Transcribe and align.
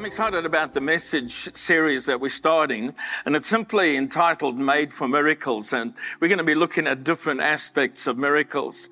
I'm 0.00 0.06
excited 0.06 0.46
about 0.46 0.72
the 0.72 0.80
message 0.80 1.30
series 1.30 2.06
that 2.06 2.22
we're 2.22 2.30
starting, 2.30 2.94
and 3.26 3.36
it's 3.36 3.46
simply 3.46 3.98
entitled 3.98 4.56
Made 4.56 4.94
for 4.94 5.06
Miracles. 5.06 5.74
And 5.74 5.92
we're 6.18 6.28
going 6.28 6.38
to 6.38 6.44
be 6.44 6.54
looking 6.54 6.86
at 6.86 7.04
different 7.04 7.40
aspects 7.40 8.06
of 8.06 8.16
miracles. 8.16 8.88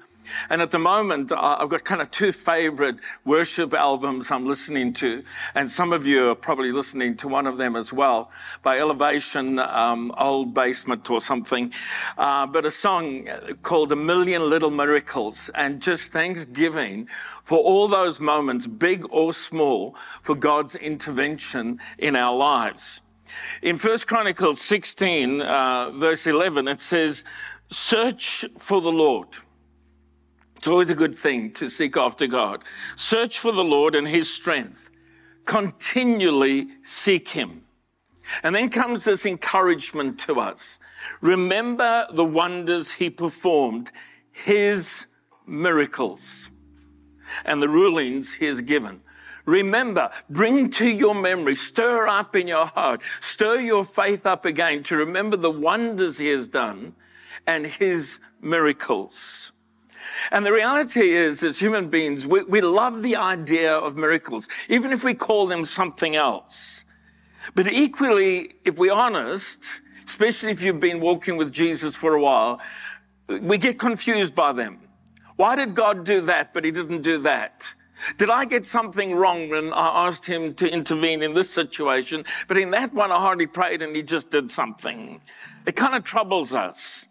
And 0.51 0.63
at 0.63 0.71
the 0.71 0.79
moment, 0.79 1.33
I've 1.33 1.69
got 1.69 1.85
kind 1.85 2.01
of 2.01 2.11
two 2.11 2.33
favorite 2.33 2.97
worship 3.25 3.75
albums 3.75 4.31
I'm 4.31 4.47
listening 4.47 4.93
to. 4.95 5.23
And 5.55 5.71
some 5.71 5.93
of 5.93 6.07
you 6.07 6.31
are 6.31 6.35
probably 6.35 6.73
listening 6.73 7.17
to 7.19 7.29
one 7.29 7.47
of 7.47 7.59
them 7.59 7.77
as 7.77 7.93
well 7.93 8.31
by 8.63 8.79
Elevation, 8.79 9.59
um, 9.59 10.13
Old 10.17 10.55
Basement 10.55 11.11
or 11.11 11.21
something. 11.21 11.73
Uh, 12.17 12.47
but 12.47 12.65
a 12.65 12.71
song 12.71 13.29
called 13.63 13.93
A 13.93 13.97
Million 13.97 14.49
Little 14.49 14.71
Miracles 14.71 15.51
and 15.55 15.81
just 15.81 16.13
thanksgiving 16.13 17.09
for 17.43 17.59
all 17.59 17.89
those 17.89 18.21
moments, 18.21 18.67
big 18.67 19.07
or 19.11 19.33
small, 19.33 19.97
for 20.23 20.35
God's 20.35 20.77
intervention 20.77 21.81
in 21.99 22.17
our 22.17 22.37
lives. 22.37 23.01
In 23.63 23.79
First 23.79 24.07
Chronicles 24.07 24.61
16, 24.61 25.43
uh, 25.43 25.91
verse 25.93 26.27
11, 26.27 26.69
it 26.69 26.81
says, 26.81 27.25
search 27.71 28.45
for 28.59 28.81
the 28.81 28.93
Lord 28.93 29.29
it's 30.59 30.67
always 30.67 30.91
a 30.91 30.95
good 30.97 31.17
thing 31.17 31.53
to 31.53 31.71
seek 31.71 31.97
after 31.97 32.27
God. 32.27 32.65
Search 32.97 33.39
for 33.39 33.53
the 33.53 33.63
Lord 33.63 33.95
and 33.95 34.09
his 34.09 34.29
strength. 34.29 34.91
Continually 35.45 36.67
seek 36.83 37.29
him. 37.29 37.63
And 38.43 38.57
then 38.57 38.69
comes 38.69 39.05
this 39.05 39.25
encouragement 39.25 40.19
to 40.21 40.41
us. 40.41 40.81
Remember 41.21 42.09
the 42.13 42.25
wonders 42.25 42.93
he 42.93 43.09
performed, 43.09 43.93
his 44.33 45.07
miracles, 45.47 46.51
and 47.45 47.63
the 47.63 47.69
rulings 47.69 48.35
he 48.35 48.47
has 48.47 48.61
given. 48.61 49.01
Remember, 49.47 50.11
bring 50.29 50.71
to 50.73 50.91
your 50.91 51.15
memory, 51.15 51.55
stir 51.55 52.09
up 52.09 52.35
in 52.35 52.49
your 52.49 52.67
heart, 52.67 53.01
stir 53.21 53.61
your 53.61 53.85
faith 53.85 54.27
up 54.27 54.45
again 54.45 54.83
to 54.83 54.97
remember 54.97 55.37
the 55.37 55.53
wonders 55.53 56.19
he 56.19 56.27
has 56.29 56.49
done 56.49 56.97
and 57.47 57.65
his 57.65 58.19
miracles. 58.43 59.53
And 60.31 60.45
the 60.45 60.53
reality 60.53 61.11
is, 61.11 61.43
as 61.43 61.59
human 61.59 61.89
beings, 61.89 62.27
we, 62.27 62.43
we 62.45 62.61
love 62.61 63.03
the 63.03 63.17
idea 63.17 63.75
of 63.75 63.97
miracles, 63.97 64.49
even 64.69 64.93
if 64.93 65.05
we 65.05 65.15
call 65.15 65.47
them 65.47 65.65
something 65.65 66.17
else. 66.17 66.85
But 67.55 67.73
equally, 67.73 68.55
if 68.65 68.77
we're 68.79 68.93
honest, 68.93 69.81
especially 70.07 70.51
if 70.51 70.63
you've 70.63 70.81
been 70.81 71.01
walking 71.01 71.37
with 71.37 71.53
Jesus 71.53 71.97
for 71.97 72.15
a 72.15 72.21
while, 72.21 72.61
we 73.43 73.59
get 73.59 73.79
confused 73.79 74.35
by 74.35 74.53
them. 74.53 74.81
Why 75.37 75.55
did 75.57 75.75
God 75.75 76.05
do 76.05 76.21
that, 76.23 76.53
but 76.53 76.65
he 76.65 76.71
didn't 76.71 77.03
do 77.03 77.19
that? 77.19 77.67
Did 78.17 78.31
I 78.31 78.45
get 78.45 78.65
something 78.65 79.15
wrong 79.15 79.49
when 79.51 79.73
I 79.73 80.07
asked 80.07 80.27
him 80.27 80.55
to 80.55 80.71
intervene 80.71 81.23
in 81.23 81.35
this 81.35 81.51
situation? 81.51 82.25
But 82.47 82.59
in 82.59 82.71
that 82.71 82.95
one, 82.95 83.11
I 83.11 83.17
hardly 83.17 83.47
prayed 83.47 83.83
and 83.83 83.95
he 83.95 84.03
just 84.03 84.31
did 84.31 84.51
something. 84.51 85.21
It 85.67 85.77
kind 85.77 85.95
of 85.95 86.05
troubles 86.05 86.55
us. 86.55 87.08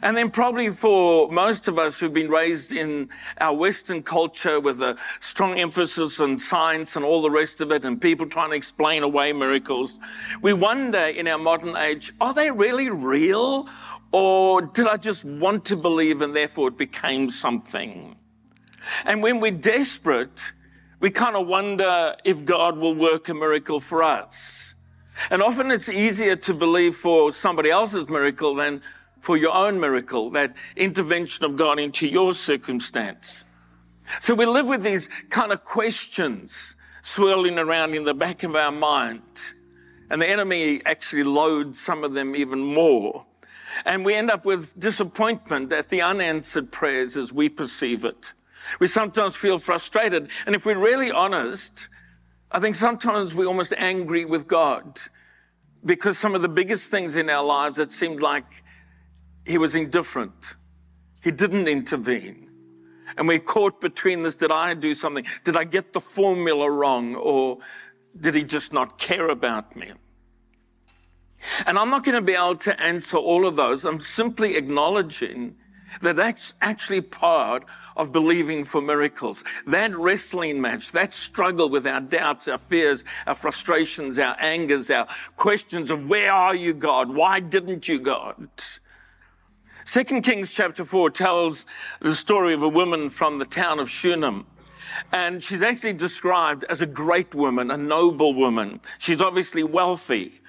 And 0.00 0.16
then 0.16 0.30
probably 0.30 0.70
for 0.70 1.30
most 1.30 1.68
of 1.68 1.78
us 1.78 2.00
who've 2.00 2.12
been 2.12 2.30
raised 2.30 2.72
in 2.72 3.10
our 3.40 3.54
Western 3.54 4.02
culture 4.02 4.58
with 4.58 4.80
a 4.80 4.96
strong 5.20 5.58
emphasis 5.58 6.18
on 6.20 6.38
science 6.38 6.96
and 6.96 7.04
all 7.04 7.20
the 7.20 7.30
rest 7.30 7.60
of 7.60 7.70
it 7.72 7.84
and 7.84 8.00
people 8.00 8.26
trying 8.26 8.50
to 8.50 8.56
explain 8.56 9.02
away 9.02 9.32
miracles, 9.32 10.00
we 10.40 10.52
wonder 10.54 10.98
in 10.98 11.28
our 11.28 11.38
modern 11.38 11.76
age, 11.76 12.12
are 12.20 12.32
they 12.32 12.50
really 12.50 12.88
real? 12.88 13.68
Or 14.12 14.62
did 14.62 14.86
I 14.86 14.96
just 14.96 15.24
want 15.24 15.64
to 15.66 15.76
believe 15.76 16.22
and 16.22 16.34
therefore 16.34 16.68
it 16.68 16.78
became 16.78 17.28
something? 17.28 18.16
And 19.04 19.22
when 19.22 19.40
we're 19.40 19.52
desperate, 19.52 20.52
we 21.00 21.10
kind 21.10 21.36
of 21.36 21.46
wonder 21.46 22.14
if 22.24 22.44
God 22.44 22.78
will 22.78 22.94
work 22.94 23.28
a 23.28 23.34
miracle 23.34 23.80
for 23.80 24.02
us. 24.02 24.74
And 25.30 25.42
often 25.42 25.70
it's 25.70 25.88
easier 25.88 26.36
to 26.36 26.54
believe 26.54 26.94
for 26.94 27.32
somebody 27.32 27.70
else's 27.70 28.08
miracle 28.08 28.54
than 28.54 28.82
for 29.22 29.36
your 29.36 29.54
own 29.54 29.78
miracle, 29.78 30.30
that 30.30 30.56
intervention 30.74 31.44
of 31.44 31.56
God 31.56 31.78
into 31.78 32.08
your 32.08 32.34
circumstance. 32.34 33.44
So 34.18 34.34
we 34.34 34.46
live 34.46 34.66
with 34.66 34.82
these 34.82 35.08
kind 35.30 35.52
of 35.52 35.64
questions 35.64 36.74
swirling 37.02 37.56
around 37.56 37.94
in 37.94 38.02
the 38.02 38.14
back 38.14 38.42
of 38.42 38.56
our 38.56 38.72
mind. 38.72 39.22
And 40.10 40.20
the 40.20 40.28
enemy 40.28 40.84
actually 40.84 41.22
loads 41.22 41.78
some 41.78 42.02
of 42.02 42.14
them 42.14 42.34
even 42.34 42.58
more. 42.58 43.24
And 43.84 44.04
we 44.04 44.14
end 44.14 44.28
up 44.28 44.44
with 44.44 44.78
disappointment 44.78 45.72
at 45.72 45.88
the 45.88 46.02
unanswered 46.02 46.72
prayers 46.72 47.16
as 47.16 47.32
we 47.32 47.48
perceive 47.48 48.04
it. 48.04 48.32
We 48.80 48.88
sometimes 48.88 49.36
feel 49.36 49.60
frustrated. 49.60 50.30
And 50.46 50.56
if 50.56 50.66
we're 50.66 50.82
really 50.82 51.12
honest, 51.12 51.88
I 52.50 52.58
think 52.58 52.74
sometimes 52.74 53.36
we're 53.36 53.46
almost 53.46 53.72
angry 53.76 54.24
with 54.24 54.48
God 54.48 55.00
because 55.84 56.18
some 56.18 56.34
of 56.34 56.42
the 56.42 56.48
biggest 56.48 56.90
things 56.90 57.16
in 57.16 57.30
our 57.30 57.44
lives, 57.44 57.76
that 57.76 57.92
seemed 57.92 58.20
like 58.20 58.61
he 59.44 59.58
was 59.58 59.74
indifferent. 59.74 60.56
He 61.22 61.30
didn't 61.30 61.68
intervene. 61.68 62.50
And 63.16 63.28
we're 63.28 63.38
caught 63.38 63.80
between 63.80 64.22
this. 64.22 64.36
Did 64.36 64.50
I 64.50 64.74
do 64.74 64.94
something? 64.94 65.24
Did 65.44 65.56
I 65.56 65.64
get 65.64 65.92
the 65.92 66.00
formula 66.00 66.70
wrong? 66.70 67.14
Or 67.14 67.58
did 68.18 68.34
he 68.34 68.44
just 68.44 68.72
not 68.72 68.98
care 68.98 69.28
about 69.28 69.76
me? 69.76 69.92
And 71.66 71.78
I'm 71.78 71.90
not 71.90 72.04
going 72.04 72.14
to 72.14 72.22
be 72.22 72.34
able 72.34 72.56
to 72.56 72.80
answer 72.80 73.16
all 73.16 73.46
of 73.46 73.56
those. 73.56 73.84
I'm 73.84 74.00
simply 74.00 74.56
acknowledging 74.56 75.56
that 76.00 76.16
that's 76.16 76.54
actually 76.62 77.02
part 77.02 77.64
of 77.96 78.12
believing 78.12 78.64
for 78.64 78.80
miracles. 78.80 79.44
That 79.66 79.94
wrestling 79.94 80.60
match, 80.60 80.92
that 80.92 81.12
struggle 81.12 81.68
with 81.68 81.86
our 81.86 82.00
doubts, 82.00 82.48
our 82.48 82.56
fears, 82.56 83.04
our 83.26 83.34
frustrations, 83.34 84.18
our 84.18 84.36
angers, 84.40 84.90
our 84.90 85.06
questions 85.36 85.90
of 85.90 86.08
where 86.08 86.32
are 86.32 86.54
you, 86.54 86.72
God? 86.72 87.14
Why 87.14 87.40
didn't 87.40 87.88
you, 87.88 88.00
God? 88.00 88.48
Second 89.84 90.22
Kings 90.22 90.54
chapter 90.54 90.84
4 90.84 91.10
tells 91.10 91.66
the 92.00 92.14
story 92.14 92.54
of 92.54 92.62
a 92.62 92.68
woman 92.68 93.10
from 93.10 93.38
the 93.38 93.44
town 93.44 93.80
of 93.80 93.90
Shunem. 93.90 94.46
And 95.10 95.42
she's 95.42 95.62
actually 95.62 95.94
described 95.94 96.64
as 96.68 96.80
a 96.80 96.86
great 96.86 97.34
woman, 97.34 97.70
a 97.70 97.76
noble 97.76 98.32
woman. 98.32 98.80
She's 98.98 99.20
obviously 99.20 99.64
wealthy. 99.64 100.40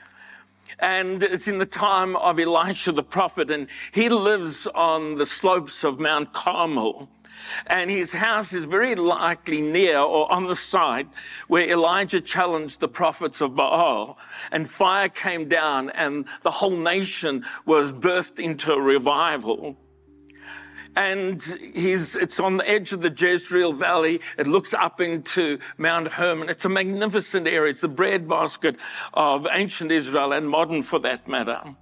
And 0.80 1.24
it's 1.24 1.48
in 1.48 1.58
the 1.58 1.66
time 1.66 2.16
of 2.18 2.40
Elisha 2.40 2.92
the 2.92 3.04
prophet, 3.04 3.50
and 3.50 3.68
he 3.92 4.10
lives 4.10 4.68
on 4.68 5.16
the 5.16 5.26
slopes 5.26 5.84
of 5.84 6.00
Mount 6.00 6.34
Carmel. 6.34 7.10
And 7.68 7.90
his 7.90 8.14
house 8.14 8.54
is 8.54 8.66
very 8.66 8.96
likely 8.96 9.62
near 9.62 10.00
or 10.00 10.32
on 10.32 10.48
the 10.48 10.56
site 10.56 11.08
where 11.48 11.70
Elijah 11.70 12.22
challenged 12.22 12.80
the 12.80 12.88
prophets 12.88 13.42
of 13.42 13.56
Baal. 13.56 14.18
And 14.52 14.70
fire 14.70 15.10
came 15.10 15.48
down, 15.48 15.90
and 15.92 16.26
the 16.42 16.52
whole 16.52 16.78
nation 16.78 17.46
was 17.66 17.92
birthed 17.92 18.40
into 18.40 18.74
a 18.74 18.82
revival 18.82 19.78
and 20.96 21.44
it's 21.60 22.40
on 22.40 22.58
the 22.58 22.70
edge 22.70 22.94
of 22.94 23.02
the 23.02 23.10
Jezreel 23.10 23.74
Valley. 23.74 24.22
It 24.38 24.48
looks 24.48 24.74
up 24.74 25.02
into 25.02 25.60
Mount 25.78 26.08
Hermon. 26.08 26.50
It's 26.50 26.66
a 26.66 26.70
magnificent 26.70 27.48
area. 27.48 27.72
It's 27.72 27.82
the 27.82 27.88
breadbasket 27.88 28.78
of 29.14 29.48
ancient 29.52 29.92
Israel 29.92 30.34
and 30.34 30.48
modern 30.48 30.84
for 30.84 31.00
that 31.00 31.28
matter. 31.28 31.76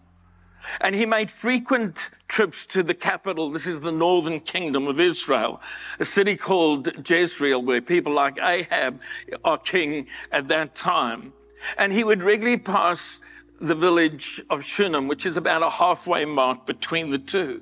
And 0.80 0.96
he 0.96 1.06
made 1.06 1.32
frequent 1.32 2.10
trips 2.28 2.66
to 2.68 2.84
the 2.84 2.94
capital. 2.94 3.52
This 3.52 3.68
is 3.68 3.82
the 3.82 3.92
northern 3.92 4.40
kingdom 4.40 4.88
of 4.88 5.00
Israel, 5.00 5.62
a 6.00 6.06
city 6.06 6.36
called 6.36 6.90
Jezreel, 7.08 7.62
where 7.62 7.82
people 7.82 8.14
like 8.14 8.38
Ahab 8.40 9.02
are 9.44 9.58
king 9.58 10.08
at 10.32 10.48
that 10.48 10.76
time. 10.76 11.34
And 11.78 11.92
he 11.92 12.04
would 12.04 12.24
regularly 12.24 12.58
pass 12.58 13.22
the 13.60 13.76
village 13.76 14.42
of 14.50 14.64
Shunem, 14.64 15.08
which 15.08 15.26
is 15.26 15.38
about 15.38 15.62
a 15.62 15.70
halfway 15.70 16.26
mark 16.26 16.66
between 16.66 17.12
the 17.12 17.20
two. 17.20 17.62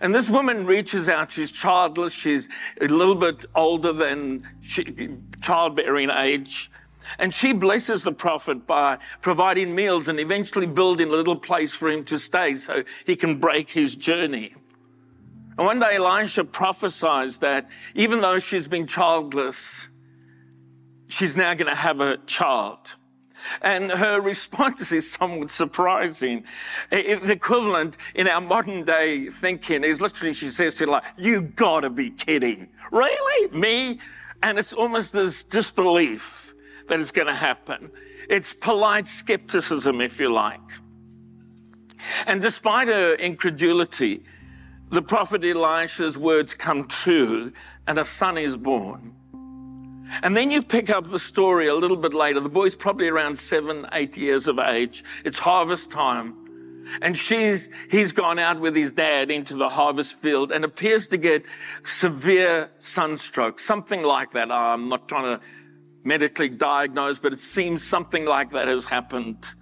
And 0.00 0.14
this 0.14 0.28
woman 0.30 0.66
reaches 0.66 1.08
out. 1.08 1.32
She's 1.32 1.50
childless. 1.50 2.12
She's 2.12 2.48
a 2.80 2.86
little 2.86 3.14
bit 3.14 3.46
older 3.54 3.92
than 3.92 4.46
childbearing 5.40 6.10
age. 6.10 6.70
And 7.18 7.32
she 7.32 7.52
blesses 7.52 8.02
the 8.02 8.12
prophet 8.12 8.66
by 8.66 8.98
providing 9.20 9.74
meals 9.74 10.08
and 10.08 10.20
eventually 10.20 10.66
building 10.66 11.08
a 11.08 11.12
little 11.12 11.36
place 11.36 11.74
for 11.74 11.88
him 11.88 12.04
to 12.04 12.18
stay 12.18 12.54
so 12.54 12.84
he 13.06 13.16
can 13.16 13.38
break 13.38 13.70
his 13.70 13.96
journey. 13.96 14.54
And 15.56 15.66
one 15.66 15.80
day 15.80 15.96
Elisha 15.96 16.44
prophesies 16.44 17.38
that 17.38 17.68
even 17.94 18.20
though 18.20 18.38
she's 18.38 18.68
been 18.68 18.86
childless, 18.86 19.88
she's 21.08 21.36
now 21.36 21.54
going 21.54 21.68
to 21.68 21.74
have 21.74 22.00
a 22.00 22.16
child. 22.18 22.96
And 23.62 23.90
her 23.90 24.20
response 24.20 24.92
is 24.92 25.10
somewhat 25.10 25.50
surprising. 25.50 26.44
The 26.90 27.30
equivalent 27.30 27.96
in 28.14 28.28
our 28.28 28.40
modern 28.40 28.84
day 28.84 29.26
thinking 29.26 29.84
is 29.84 30.00
literally 30.00 30.34
she 30.34 30.46
says 30.46 30.74
to 30.76 30.86
like, 30.86 31.04
you 31.16 31.42
gotta 31.42 31.90
be 31.90 32.10
kidding. 32.10 32.68
Really? 32.92 33.58
Me? 33.58 33.98
And 34.42 34.58
it's 34.58 34.72
almost 34.72 35.12
this 35.12 35.42
disbelief 35.42 36.49
that 36.90 37.00
is 37.00 37.10
going 37.10 37.26
to 37.26 37.34
happen. 37.34 37.90
It's 38.28 38.52
polite 38.52 39.08
skepticism, 39.08 40.00
if 40.00 40.20
you 40.20 40.30
like. 40.30 40.60
And 42.26 42.40
despite 42.40 42.88
her 42.88 43.14
incredulity, 43.14 44.22
the 44.88 45.02
prophet 45.02 45.44
Elisha's 45.44 46.18
words 46.18 46.54
come 46.54 46.84
true 46.84 47.52
and 47.86 47.98
a 47.98 48.04
son 48.04 48.38
is 48.38 48.56
born. 48.56 49.14
And 50.22 50.36
then 50.36 50.50
you 50.50 50.62
pick 50.62 50.90
up 50.90 51.08
the 51.08 51.18
story 51.18 51.68
a 51.68 51.74
little 51.74 51.96
bit 51.96 52.12
later. 52.12 52.40
The 52.40 52.48
boy's 52.48 52.74
probably 52.74 53.08
around 53.08 53.38
seven, 53.38 53.86
eight 53.92 54.16
years 54.16 54.48
of 54.48 54.58
age. 54.58 55.04
It's 55.24 55.38
harvest 55.38 55.90
time. 55.90 56.36
And 57.02 57.16
she's, 57.16 57.70
he's 57.88 58.10
gone 58.10 58.40
out 58.40 58.58
with 58.58 58.74
his 58.74 58.90
dad 58.90 59.30
into 59.30 59.54
the 59.54 59.68
harvest 59.68 60.16
field 60.18 60.50
and 60.50 60.64
appears 60.64 61.06
to 61.08 61.16
get 61.16 61.44
severe 61.84 62.68
sunstroke, 62.78 63.60
something 63.60 64.02
like 64.02 64.32
that. 64.32 64.50
I'm 64.50 64.88
not 64.88 65.06
trying 65.06 65.38
to 65.38 65.44
medically 66.04 66.48
diagnosed, 66.48 67.22
but 67.22 67.32
it 67.32 67.40
seems 67.40 67.82
something 67.82 68.24
like 68.24 68.50
that 68.50 68.68
has 68.68 68.84
happened. 68.84 69.52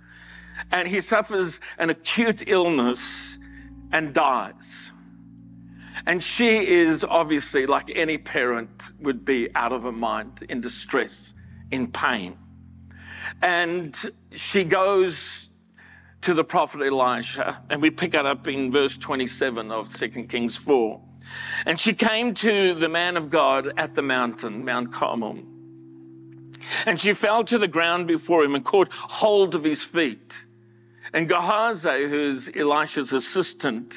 And 0.73 0.89
he 0.89 1.01
suffers 1.01 1.61
an 1.79 1.91
acute 1.91 2.45
illness 2.47 3.39
and 3.93 4.13
dies. 4.13 4.93
And 6.07 6.23
she 6.23 6.67
is 6.67 7.05
obviously, 7.05 7.67
like 7.67 7.91
any 7.95 8.19
parent 8.19 8.93
would 9.01 9.25
be, 9.25 9.55
out 9.55 9.73
of 9.73 9.83
her 9.83 9.93
mind, 9.93 10.45
in 10.49 10.61
distress, 10.61 11.35
in 11.71 11.89
pain. 11.89 12.37
And 13.43 13.97
she 14.33 14.65
goes 14.65 15.51
to 16.23 16.35
the 16.35 16.45
prophet 16.45 16.81
Elisha, 16.83 17.63
and 17.71 17.81
we 17.81 17.91
pick 17.91 18.15
it 18.15 18.27
up 18.27 18.49
in 18.49 18.73
verse 18.73 18.97
27 18.97 19.71
of 19.71 19.93
2 19.95 20.09
Kings 20.25 20.57
4. 20.57 21.01
And 21.67 21.79
she 21.79 21.93
came 21.93 22.35
to 22.35 22.75
the 22.75 22.89
man 22.89 23.17
of 23.17 23.31
God 23.31 23.73
at 23.77 23.95
the 23.95 24.03
mountain, 24.03 24.65
Mount 24.65 24.93
Carmel. 24.93 25.39
And 26.87 27.01
she 27.01 27.15
fell 27.15 27.45
to 27.45 27.59
the 27.59 27.69
ground 27.69 28.07
before 28.07 28.45
him 28.45 28.55
and 28.55 28.65
caught 28.65 28.89
hold 28.93 29.55
of 29.55 29.65
his 29.65 29.85
feet. 29.85 30.47
And 31.13 31.29
Gehazi, 31.29 32.09
who's 32.09 32.51
Elisha's 32.55 33.13
assistant, 33.13 33.97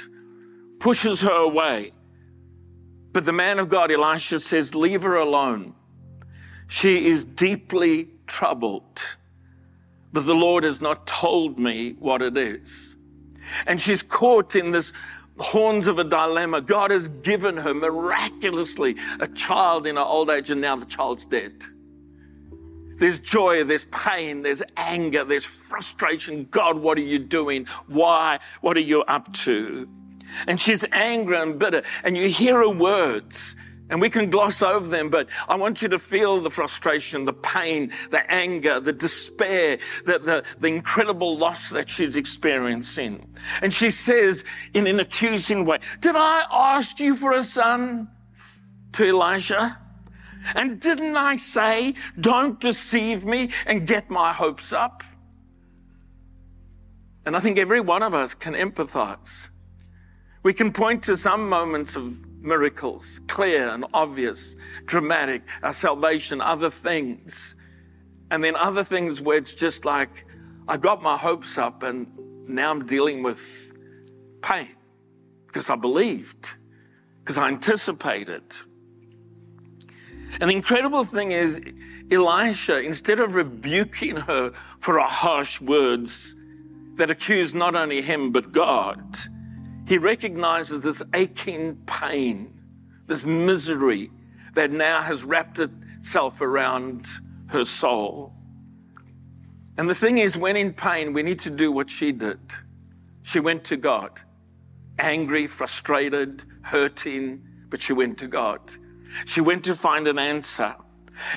pushes 0.80 1.22
her 1.22 1.32
away. 1.32 1.92
But 3.14 3.26
the 3.26 3.34
man 3.34 3.60
of 3.60 3.70
God, 3.70 3.92
Elisha, 3.92 4.40
says, 4.40 4.74
Leave 4.74 5.02
her 5.02 5.18
alone. 5.18 5.76
She 6.68 7.08
is 7.08 7.26
deeply 7.26 8.08
troubled, 8.28 9.18
but 10.14 10.26
the 10.26 10.34
Lord 10.34 10.64
has 10.64 10.80
not 10.80 11.06
told 11.06 11.60
me 11.60 11.96
what 12.00 12.22
it 12.22 12.38
is. 12.38 12.96
And 13.68 13.82
she's 13.82 14.02
caught 14.02 14.56
in 14.56 14.72
this 14.72 14.94
horns 15.38 15.88
of 15.88 16.00
a 16.00 16.04
dilemma. 16.04 16.62
God 16.62 16.92
has 16.92 17.10
given 17.10 17.58
her 17.58 17.74
miraculously 17.74 18.96
a 19.20 19.28
child 19.28 19.86
in 19.86 19.98
her 19.98 20.02
old 20.02 20.30
age, 20.30 20.50
and 20.50 20.62
now 20.62 20.78
the 20.78 20.86
child's 20.86 21.26
dead. 21.26 21.62
There's 23.02 23.18
joy, 23.18 23.64
there's 23.64 23.86
pain, 23.86 24.44
there's 24.44 24.62
anger, 24.78 25.24
there's 25.24 25.44
frustration. 25.44 26.48
God, 26.52 26.78
what 26.78 27.00
are 27.00 27.02
you 27.02 27.18
doing? 27.18 27.66
Why? 27.88 28.38
What 28.62 28.78
are 28.78 28.82
you 28.82 29.02
up 29.02 29.34
to? 29.38 29.90
And 30.46 30.62
she's 30.62 30.86
angry 30.92 31.36
and 31.42 31.58
bitter. 31.58 31.82
And 32.04 32.16
you 32.16 32.30
hear 32.30 32.60
her 32.60 32.70
words, 32.70 33.56
and 33.90 34.00
we 34.00 34.12
can 34.12 34.30
gloss 34.30 34.62
over 34.62 34.88
them, 34.88 35.10
but 35.10 35.30
I 35.50 35.56
want 35.56 35.82
you 35.82 35.88
to 35.88 35.98
feel 35.98 36.42
the 36.42 36.52
frustration, 36.52 37.26
the 37.26 37.34
pain, 37.34 37.92
the 38.12 38.32
anger, 38.32 38.80
the 38.80 38.94
despair, 38.94 39.80
the, 40.06 40.20
the, 40.20 40.44
the 40.60 40.68
incredible 40.68 41.36
loss 41.36 41.72
that 41.72 41.90
she's 41.90 42.18
experiencing. 42.18 43.28
And 43.64 43.74
she 43.74 43.90
says 43.90 44.44
in 44.76 44.86
an 44.86 45.00
accusing 45.00 45.66
way, 45.66 45.80
Did 46.02 46.16
I 46.16 46.46
ask 46.52 47.00
you 47.00 47.16
for 47.16 47.32
a 47.32 47.42
son? 47.42 48.12
To 48.92 49.08
Elisha? 49.08 49.81
And 50.56 50.80
didn't 50.80 51.16
I 51.16 51.38
say, 51.38 51.96
don't 52.20 52.60
deceive 52.60 53.26
me 53.26 53.50
and 53.66 53.88
get 53.88 54.10
my 54.10 54.34
hopes 54.34 54.74
up? 54.74 55.04
And 57.26 57.36
I 57.36 57.40
think 57.40 57.58
every 57.58 57.82
one 57.82 58.02
of 58.02 58.14
us 58.14 58.34
can 58.34 58.54
empathize. 58.54 59.50
We 60.44 60.54
can 60.54 60.72
point 60.74 61.04
to 61.04 61.16
some 61.16 61.48
moments 61.48 61.96
of 61.96 62.26
miracles, 62.42 63.20
clear 63.28 63.70
and 63.70 63.86
obvious, 63.94 64.56
dramatic, 64.86 65.44
our 65.62 65.74
salvation, 65.74 66.42
other 66.42 66.72
things. 66.72 67.56
And 68.32 68.44
then 68.44 68.56
other 68.56 68.84
things 68.84 69.22
where 69.22 69.38
it's 69.38 69.54
just 69.54 69.86
like, 69.86 70.26
I 70.68 70.78
got 70.78 71.02
my 71.02 71.18
hopes 71.18 71.58
up 71.58 71.84
and 71.84 72.08
now 72.48 72.72
I'm 72.72 72.86
dealing 72.86 73.22
with 73.22 73.72
pain 74.42 74.76
because 75.46 75.70
I 75.70 75.76
believed, 75.76 76.56
because 77.20 77.38
I 77.38 77.50
anticipated, 77.50 78.44
and 80.40 80.50
the 80.50 80.56
incredible 80.56 81.04
thing 81.04 81.32
is, 81.32 81.62
Elisha, 82.10 82.80
instead 82.82 83.20
of 83.20 83.36
rebuking 83.36 84.16
her 84.16 84.52
for 84.80 84.96
her 84.96 85.08
harsh 85.08 85.62
words 85.62 86.36
that 86.96 87.10
accuse 87.10 87.54
not 87.54 87.76
only 87.76 88.02
him 88.02 88.32
but 88.32 88.52
God, 88.52 89.18
he 89.88 89.98
recognizes 89.98 90.84
this 90.84 91.02
aching 91.14 91.76
pain, 91.86 92.54
this 93.08 93.26
misery 93.26 94.12
that 94.54 94.72
now 94.72 95.02
has 95.02 95.24
wrapped 95.24 95.60
itself 95.60 96.42
around 96.42 97.08
her 97.48 97.66
soul. 97.66 98.34
And 99.78 99.90
the 99.90 99.96
thing 99.96 100.18
is, 100.18 100.38
when 100.38 100.56
in 100.56 100.74
pain, 100.74 101.14
we 101.14 101.24
need 101.24 101.40
to 101.40 101.50
do 101.50 101.72
what 101.72 101.90
she 101.90 102.12
did. 102.12 102.40
She 103.24 103.40
went 103.40 103.64
to 103.66 103.78
God, 103.78 104.20
angry, 105.00 105.48
frustrated, 105.48 106.44
hurting, 106.62 107.42
but 107.70 107.82
she 107.82 107.94
went 107.94 108.18
to 108.20 108.28
God. 108.28 108.74
She 109.26 109.42
went 109.42 109.64
to 109.66 109.76
find 109.76 110.08
an 110.08 110.20
answer. 110.20 110.76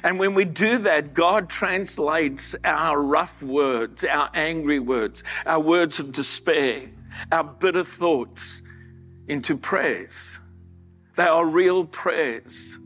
And 0.03 0.19
when 0.19 0.35
we 0.35 0.45
do 0.45 0.79
that, 0.79 1.15
God 1.15 1.49
translates 1.49 2.57
our 2.65 3.01
rough 3.01 3.43
words, 3.43 4.05
our 4.05 4.31
angry 4.35 4.79
words, 4.79 5.25
our 5.45 5.61
words 5.61 5.99
of 5.99 6.13
despair, 6.13 6.91
our 7.31 7.45
bitter 7.45 7.85
thoughts 7.85 8.63
into 9.29 9.57
prayers. 9.57 10.41
They 11.17 11.25
are 11.25 11.47
real 11.47 11.85
prayers. 11.85 12.79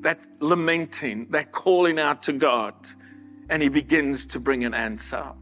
That 0.00 0.20
lamenting, 0.40 1.30
that 1.30 1.52
calling 1.52 1.98
out 1.98 2.24
to 2.24 2.32
God, 2.32 2.74
and 3.48 3.62
He 3.62 3.68
begins 3.68 4.26
to 4.28 4.40
bring 4.40 4.64
an 4.64 4.74
answer. 4.74 5.32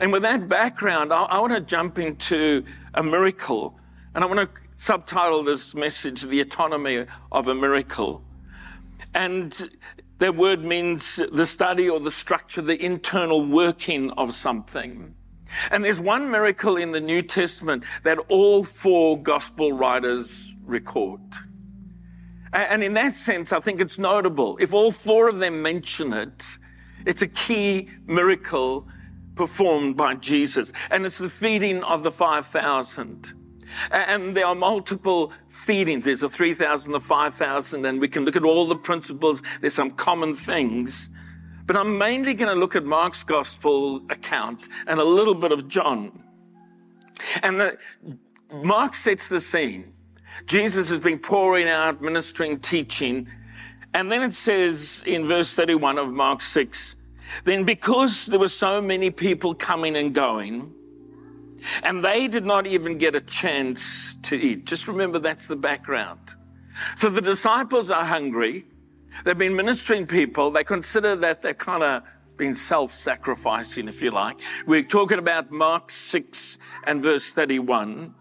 And 0.00 0.12
with 0.12 0.22
that 0.22 0.48
background, 0.48 1.12
I, 1.12 1.22
I 1.24 1.38
want 1.40 1.52
to 1.52 1.60
jump 1.60 1.98
into 1.98 2.64
a 2.94 3.02
miracle, 3.02 3.78
and 4.14 4.24
I 4.24 4.26
want 4.26 4.40
to 4.40 4.62
subtitle 4.76 5.42
this 5.42 5.74
message, 5.74 6.22
The 6.22 6.40
Anatomy 6.40 7.06
of 7.30 7.48
a 7.48 7.54
Miracle. 7.54 8.22
And 9.14 9.70
that 10.18 10.34
word 10.34 10.64
means 10.64 11.16
the 11.16 11.46
study 11.46 11.88
or 11.88 12.00
the 12.00 12.10
structure, 12.10 12.62
the 12.62 12.82
internal 12.82 13.44
working 13.44 14.10
of 14.12 14.34
something. 14.34 15.14
And 15.70 15.84
there's 15.84 16.00
one 16.00 16.30
miracle 16.30 16.76
in 16.76 16.92
the 16.92 17.00
New 17.00 17.22
Testament 17.22 17.84
that 18.02 18.18
all 18.28 18.64
four 18.64 19.20
gospel 19.20 19.72
writers 19.72 20.52
record. 20.64 21.20
And 22.52 22.82
in 22.82 22.94
that 22.94 23.14
sense, 23.14 23.52
I 23.52 23.60
think 23.60 23.80
it's 23.80 23.98
notable. 23.98 24.56
If 24.58 24.72
all 24.72 24.90
four 24.90 25.28
of 25.28 25.38
them 25.38 25.62
mention 25.62 26.12
it, 26.12 26.58
it's 27.04 27.22
a 27.22 27.28
key 27.28 27.90
miracle 28.06 28.88
performed 29.34 29.96
by 29.96 30.14
Jesus. 30.14 30.72
And 30.90 31.04
it's 31.04 31.18
the 31.18 31.28
feeding 31.28 31.82
of 31.82 32.02
the 32.02 32.12
5,000. 32.12 33.43
And 33.90 34.36
there 34.36 34.46
are 34.46 34.54
multiple 34.54 35.32
feedings. 35.48 36.04
There's 36.04 36.22
a 36.22 36.28
3,000, 36.28 36.94
a 36.94 37.00
5,000, 37.00 37.86
and 37.86 38.00
we 38.00 38.08
can 38.08 38.24
look 38.24 38.36
at 38.36 38.44
all 38.44 38.66
the 38.66 38.76
principles. 38.76 39.42
There's 39.60 39.74
some 39.74 39.90
common 39.90 40.34
things. 40.34 41.10
But 41.66 41.76
I'm 41.76 41.96
mainly 41.96 42.34
going 42.34 42.52
to 42.52 42.58
look 42.58 42.76
at 42.76 42.84
Mark's 42.84 43.22
gospel 43.22 44.02
account 44.10 44.68
and 44.86 45.00
a 45.00 45.04
little 45.04 45.34
bit 45.34 45.50
of 45.50 45.66
John. 45.66 46.24
And 47.42 47.60
the, 47.60 47.78
Mark 48.62 48.94
sets 48.94 49.28
the 49.28 49.40
scene. 49.40 49.92
Jesus 50.46 50.90
has 50.90 50.98
been 50.98 51.18
pouring 51.18 51.68
out, 51.68 52.02
ministering, 52.02 52.58
teaching. 52.58 53.28
And 53.94 54.10
then 54.10 54.22
it 54.22 54.32
says 54.32 55.04
in 55.06 55.26
verse 55.26 55.54
31 55.54 55.98
of 55.98 56.12
Mark 56.12 56.42
6, 56.42 56.96
then 57.44 57.64
because 57.64 58.26
there 58.26 58.38
were 58.38 58.48
so 58.48 58.80
many 58.82 59.10
people 59.10 59.54
coming 59.54 59.96
and 59.96 60.14
going, 60.14 60.72
and 61.82 62.04
they 62.04 62.28
did 62.28 62.44
not 62.44 62.66
even 62.66 62.98
get 62.98 63.14
a 63.14 63.20
chance 63.20 64.14
to 64.16 64.36
eat. 64.36 64.66
Just 64.66 64.88
remember 64.88 65.18
that's 65.18 65.46
the 65.46 65.56
background. 65.56 66.34
So 66.96 67.08
the 67.08 67.20
disciples 67.20 67.90
are 67.90 68.04
hungry. 68.04 68.66
They've 69.24 69.38
been 69.38 69.54
ministering 69.54 70.06
people. 70.06 70.50
They 70.50 70.64
consider 70.64 71.14
that 71.16 71.42
they're 71.42 71.54
kind 71.54 71.82
of 71.82 72.02
been 72.36 72.54
self 72.54 72.90
sacrificing, 72.92 73.88
if 73.88 74.02
you 74.02 74.10
like. 74.10 74.40
We're 74.66 74.82
talking 74.82 75.18
about 75.18 75.50
Mark 75.50 75.90
6 75.90 76.58
and 76.84 77.02
verse 77.02 77.32
31. 77.32 78.14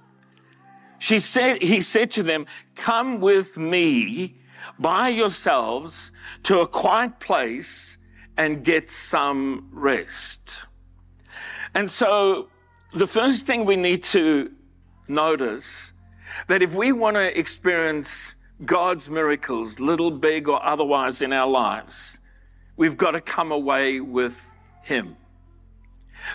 She 1.00 1.20
said, 1.20 1.62
he 1.62 1.82
said 1.82 2.12
to 2.12 2.24
them, 2.24 2.46
Come 2.76 3.20
with 3.20 3.58
me 3.58 4.36
by 4.80 5.10
yourselves 5.10 6.12
to 6.44 6.62
a 6.62 6.68
quiet 6.68 7.20
place 7.20 7.98
and 8.38 8.64
get 8.64 8.90
some 8.90 9.70
rest. 9.72 10.66
And 11.76 11.90
so 11.90 12.50
the 12.94 13.08
first 13.08 13.48
thing 13.48 13.66
we 13.66 13.76
need 13.76 14.04
to 14.04 14.52
notice 15.08 15.94
that 16.48 16.62
if 16.62 16.74
we 16.74 16.92
want 16.92 17.16
to 17.16 17.38
experience 17.38 18.36
God's 18.66 19.10
miracles, 19.10 19.80
little, 19.80 20.12
big, 20.12 20.48
or 20.48 20.64
otherwise 20.64 21.22
in 21.22 21.34
our 21.34 21.48
lives, 21.48 22.20
we've 22.78 22.98
got 22.98 23.12
to 23.12 23.22
come 23.22 23.52
away 23.52 24.00
with 24.00 24.50
Him. 24.84 25.18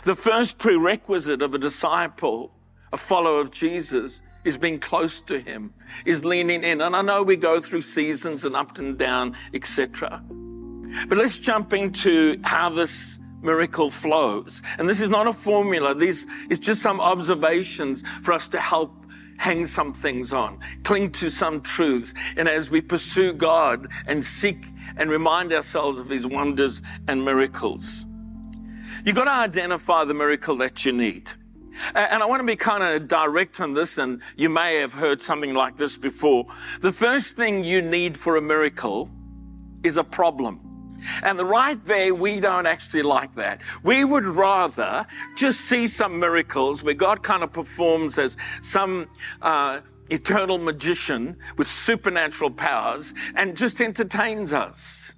The 0.04 0.14
first 0.14 0.58
prerequisite 0.58 1.42
of 1.42 1.54
a 1.54 1.58
disciple, 1.58 2.52
a 2.92 2.96
follower 2.96 3.40
of 3.40 3.50
Jesus, 3.50 4.22
is 4.44 4.56
being 4.56 4.78
close 4.78 5.20
to 5.22 5.40
Him, 5.40 5.72
is 6.04 6.24
leaning 6.24 6.64
in. 6.64 6.80
And 6.80 6.96
I 6.96 7.02
know 7.02 7.22
we 7.22 7.36
go 7.36 7.60
through 7.60 7.82
seasons 7.82 8.44
and 8.44 8.56
up 8.56 8.78
and 8.78 8.98
down, 8.98 9.36
etc. 9.54 10.22
But 11.08 11.18
let's 11.18 11.38
jump 11.38 11.72
into 11.72 12.40
how 12.42 12.70
this 12.70 13.20
miracle 13.42 13.90
flows. 13.90 14.62
And 14.78 14.88
this 14.88 15.00
is 15.00 15.08
not 15.08 15.26
a 15.26 15.32
formula. 15.32 15.94
This 15.94 16.26
is 16.50 16.58
just 16.58 16.82
some 16.82 17.00
observations 17.00 18.02
for 18.22 18.32
us 18.32 18.48
to 18.48 18.60
help 18.60 19.06
hang 19.38 19.64
some 19.66 19.92
things 19.92 20.32
on, 20.32 20.58
cling 20.82 21.12
to 21.12 21.30
some 21.30 21.60
truths. 21.60 22.12
And 22.36 22.48
as 22.48 22.70
we 22.70 22.80
pursue 22.80 23.32
God 23.32 23.88
and 24.06 24.24
seek 24.24 24.66
and 24.96 25.08
remind 25.08 25.52
ourselves 25.52 25.98
of 25.98 26.08
his 26.08 26.26
wonders 26.26 26.82
and 27.06 27.24
miracles, 27.24 28.04
you've 29.04 29.14
got 29.14 29.24
to 29.24 29.30
identify 29.30 30.04
the 30.04 30.14
miracle 30.14 30.56
that 30.56 30.84
you 30.84 30.92
need. 30.92 31.30
And 31.94 32.20
I 32.20 32.26
want 32.26 32.40
to 32.40 32.46
be 32.46 32.56
kind 32.56 32.82
of 32.82 33.06
direct 33.06 33.60
on 33.60 33.72
this, 33.72 33.98
and 33.98 34.20
you 34.36 34.48
may 34.48 34.80
have 34.80 34.92
heard 34.92 35.20
something 35.20 35.54
like 35.54 35.76
this 35.76 35.96
before. 35.96 36.46
The 36.80 36.90
first 36.90 37.36
thing 37.36 37.62
you 37.62 37.80
need 37.80 38.16
for 38.16 38.36
a 38.36 38.42
miracle 38.42 39.08
is 39.84 39.96
a 39.96 40.02
problem. 40.02 40.67
And 41.22 41.38
the 41.38 41.44
right 41.44 41.82
there, 41.84 42.14
we 42.14 42.40
don't 42.40 42.66
actually 42.66 43.02
like 43.02 43.34
that. 43.34 43.60
We 43.82 44.04
would 44.04 44.26
rather 44.26 45.06
just 45.36 45.62
see 45.62 45.86
some 45.86 46.18
miracles 46.18 46.82
where 46.82 46.94
God 46.94 47.22
kind 47.22 47.42
of 47.42 47.52
performs 47.52 48.18
as 48.18 48.36
some 48.60 49.08
uh, 49.42 49.80
eternal 50.10 50.58
magician 50.58 51.36
with 51.56 51.68
supernatural 51.68 52.50
powers 52.50 53.14
and 53.34 53.56
just 53.56 53.80
entertains 53.80 54.54
us. 54.54 55.14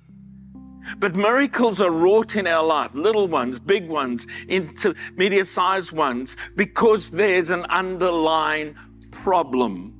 But 0.98 1.14
miracles 1.14 1.80
are 1.80 1.90
wrought 1.90 2.36
in 2.36 2.46
our 2.46 2.64
life, 2.64 2.94
little 2.94 3.28
ones, 3.28 3.58
big 3.58 3.88
ones, 3.88 4.26
intermediate 4.48 5.46
sized 5.46 5.92
ones, 5.92 6.36
because 6.56 7.10
there's 7.10 7.50
an 7.50 7.64
underlying 7.64 8.74
problem. 9.10 9.99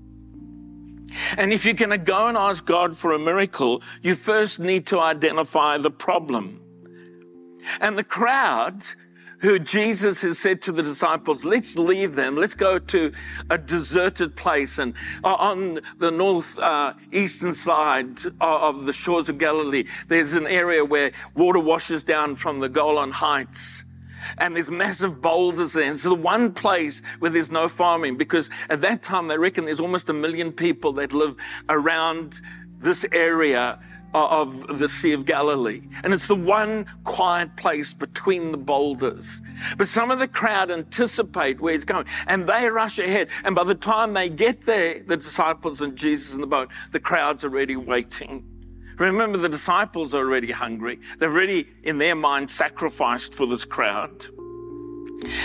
And 1.37 1.53
if 1.53 1.65
you're 1.65 1.75
going 1.75 1.91
to 1.91 1.99
go 1.99 2.29
and 2.29 2.37
ask 2.37 2.65
God 2.65 2.97
for 2.97 3.13
a 3.13 3.19
miracle, 3.19 3.83
you 4.03 4.15
first 4.15 4.61
need 4.61 4.87
to 4.89 5.01
identify 5.01 5.79
the 5.79 5.91
problem. 5.91 6.61
And 7.81 7.97
the 7.97 8.05
crowd 8.05 8.83
who 9.41 9.59
Jesus 9.59 10.23
has 10.23 10.39
said 10.39 10.61
to 10.63 10.73
the 10.73 10.83
disciples, 10.83 11.45
let's 11.45 11.79
leave 11.79 12.15
them. 12.15 12.37
Let's 12.37 12.55
go 12.55 12.79
to 12.79 13.13
a 13.49 13.57
deserted 13.57 14.37
place. 14.37 14.79
And 14.79 14.95
uh, 15.25 15.35
on 15.35 15.81
the 15.99 16.11
north 16.11 16.59
uh, 16.59 16.95
eastern 17.11 17.55
side 17.55 18.19
of 18.41 18.85
the 18.85 18.93
shores 18.93 19.29
of 19.29 19.39
Galilee, 19.39 19.85
there's 20.09 20.35
an 20.35 20.47
area 20.47 20.85
where 20.85 21.13
water 21.35 21.61
washes 21.61 22.03
down 22.03 22.35
from 22.35 22.61
the 22.61 22.69
Golan 22.69 23.13
Heights 23.13 23.85
and 24.39 24.57
there's 24.57 24.71
massive 24.71 25.21
boulders 25.21 25.73
there. 25.73 25.85
And 25.85 25.95
it's 25.95 26.05
the 26.05 26.15
one 26.15 26.53
place 26.53 27.03
where 27.19 27.31
there's 27.31 27.51
no 27.51 27.69
farming 27.69 28.17
because 28.17 28.51
at 28.69 28.81
that 28.83 29.03
time 29.03 29.29
they 29.29 29.39
reckon 29.39 29.65
there's 29.65 29.81
almost 29.81 30.09
a 30.09 30.13
million 30.13 30.53
people 30.53 30.93
that 30.95 31.13
live 31.13 31.37
around 31.69 32.41
this 32.79 33.05
area 33.13 33.79
of 34.13 34.79
the 34.79 34.89
Sea 34.89 35.13
of 35.13 35.25
Galilee. 35.25 35.83
And 36.03 36.13
it's 36.13 36.27
the 36.27 36.35
one 36.35 36.87
quiet 37.05 37.57
place 37.57 37.95
between 37.95 38.51
the 38.53 38.59
boulders. 38.59 39.41
But 39.77 39.89
some 39.89 40.11
of 40.11 40.19
the 40.19 40.29
crowd 40.29 40.71
anticipate 40.71 41.61
where 41.61 41.75
he's 41.75 41.85
going 41.85 42.07
and 42.27 42.49
they 42.49 42.69
rush 42.69 42.99
ahead. 42.99 43.29
And 43.45 43.55
by 43.55 43.65
the 43.65 43.75
time 43.75 44.15
they 44.15 44.29
get 44.29 44.63
there, 44.63 45.01
the 45.01 45.17
disciples 45.17 45.81
and 45.81 45.97
Jesus 45.97 46.35
in 46.35 46.41
the 46.41 46.47
boat, 46.47 46.71
the 46.93 47.01
crowd's 47.01 47.45
already 47.45 47.77
waiting. 47.77 48.47
Remember, 49.01 49.39
the 49.39 49.49
disciples 49.49 50.15
are 50.15 50.19
already 50.19 50.53
hungry. 50.53 51.01
They've 51.19 51.33
already, 51.33 51.67
in 51.83 51.97
their 51.97 52.15
mind, 52.15 52.51
sacrificed 52.51 53.35
for 53.35 53.47
this 53.47 53.65
crowd. 53.65 54.27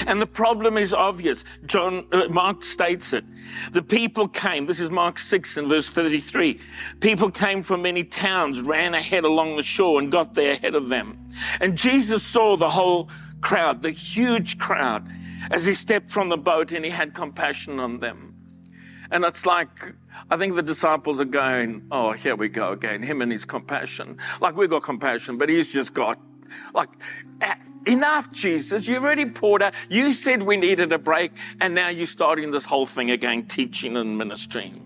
And 0.07 0.21
the 0.21 0.27
problem 0.27 0.77
is 0.77 0.93
obvious. 0.93 1.45
John, 1.65 2.05
uh, 2.11 2.27
Mark 2.29 2.63
states 2.63 3.13
it. 3.13 3.23
The 3.71 3.81
people 3.81 4.27
came, 4.27 4.65
this 4.65 4.81
is 4.81 4.89
Mark 4.89 5.17
6 5.17 5.55
and 5.57 5.69
verse 5.69 5.89
33. 5.89 6.59
People 6.99 7.31
came 7.31 7.63
from 7.63 7.81
many 7.81 8.03
towns, 8.03 8.61
ran 8.61 8.93
ahead 8.93 9.23
along 9.23 9.55
the 9.55 9.63
shore 9.63 9.99
and 9.99 10.11
got 10.11 10.33
there 10.33 10.53
ahead 10.53 10.75
of 10.75 10.89
them. 10.89 11.17
And 11.61 11.77
Jesus 11.77 12.23
saw 12.23 12.57
the 12.57 12.69
whole 12.69 13.09
crowd, 13.39 13.81
the 13.81 13.91
huge 13.91 14.57
crowd, 14.57 15.09
as 15.51 15.65
he 15.65 15.73
stepped 15.73 16.11
from 16.11 16.27
the 16.27 16.37
boat 16.37 16.73
and 16.73 16.83
he 16.83 16.91
had 16.91 17.13
compassion 17.13 17.79
on 17.79 17.99
them. 17.99 18.34
And 19.15 19.23
it's 19.23 19.45
like, 19.45 19.95
I 20.29 20.35
think 20.35 20.55
the 20.55 20.61
disciples 20.61 21.21
are 21.21 21.23
going, 21.23 21.87
oh, 21.89 22.11
here 22.11 22.35
we 22.35 22.49
go 22.49 22.73
again, 22.73 23.01
him 23.01 23.21
and 23.21 23.31
his 23.31 23.45
compassion. 23.45 24.17
Like 24.41 24.57
we've 24.57 24.69
got 24.69 24.83
compassion, 24.83 25.37
but 25.37 25.47
he's 25.47 25.71
just 25.71 25.93
got, 25.93 26.19
like, 26.73 26.89
enough, 27.87 28.29
Jesus. 28.33 28.89
You 28.89 28.97
already 28.97 29.25
poured 29.25 29.61
out. 29.61 29.73
You 29.89 30.11
said 30.11 30.43
we 30.43 30.57
needed 30.57 30.91
a 30.91 30.97
break, 30.97 31.31
and 31.61 31.73
now 31.73 31.87
you're 31.87 32.05
starting 32.07 32.51
this 32.51 32.65
whole 32.65 32.85
thing 32.85 33.09
again, 33.09 33.45
teaching 33.45 33.95
and 33.95 34.17
ministering. 34.17 34.85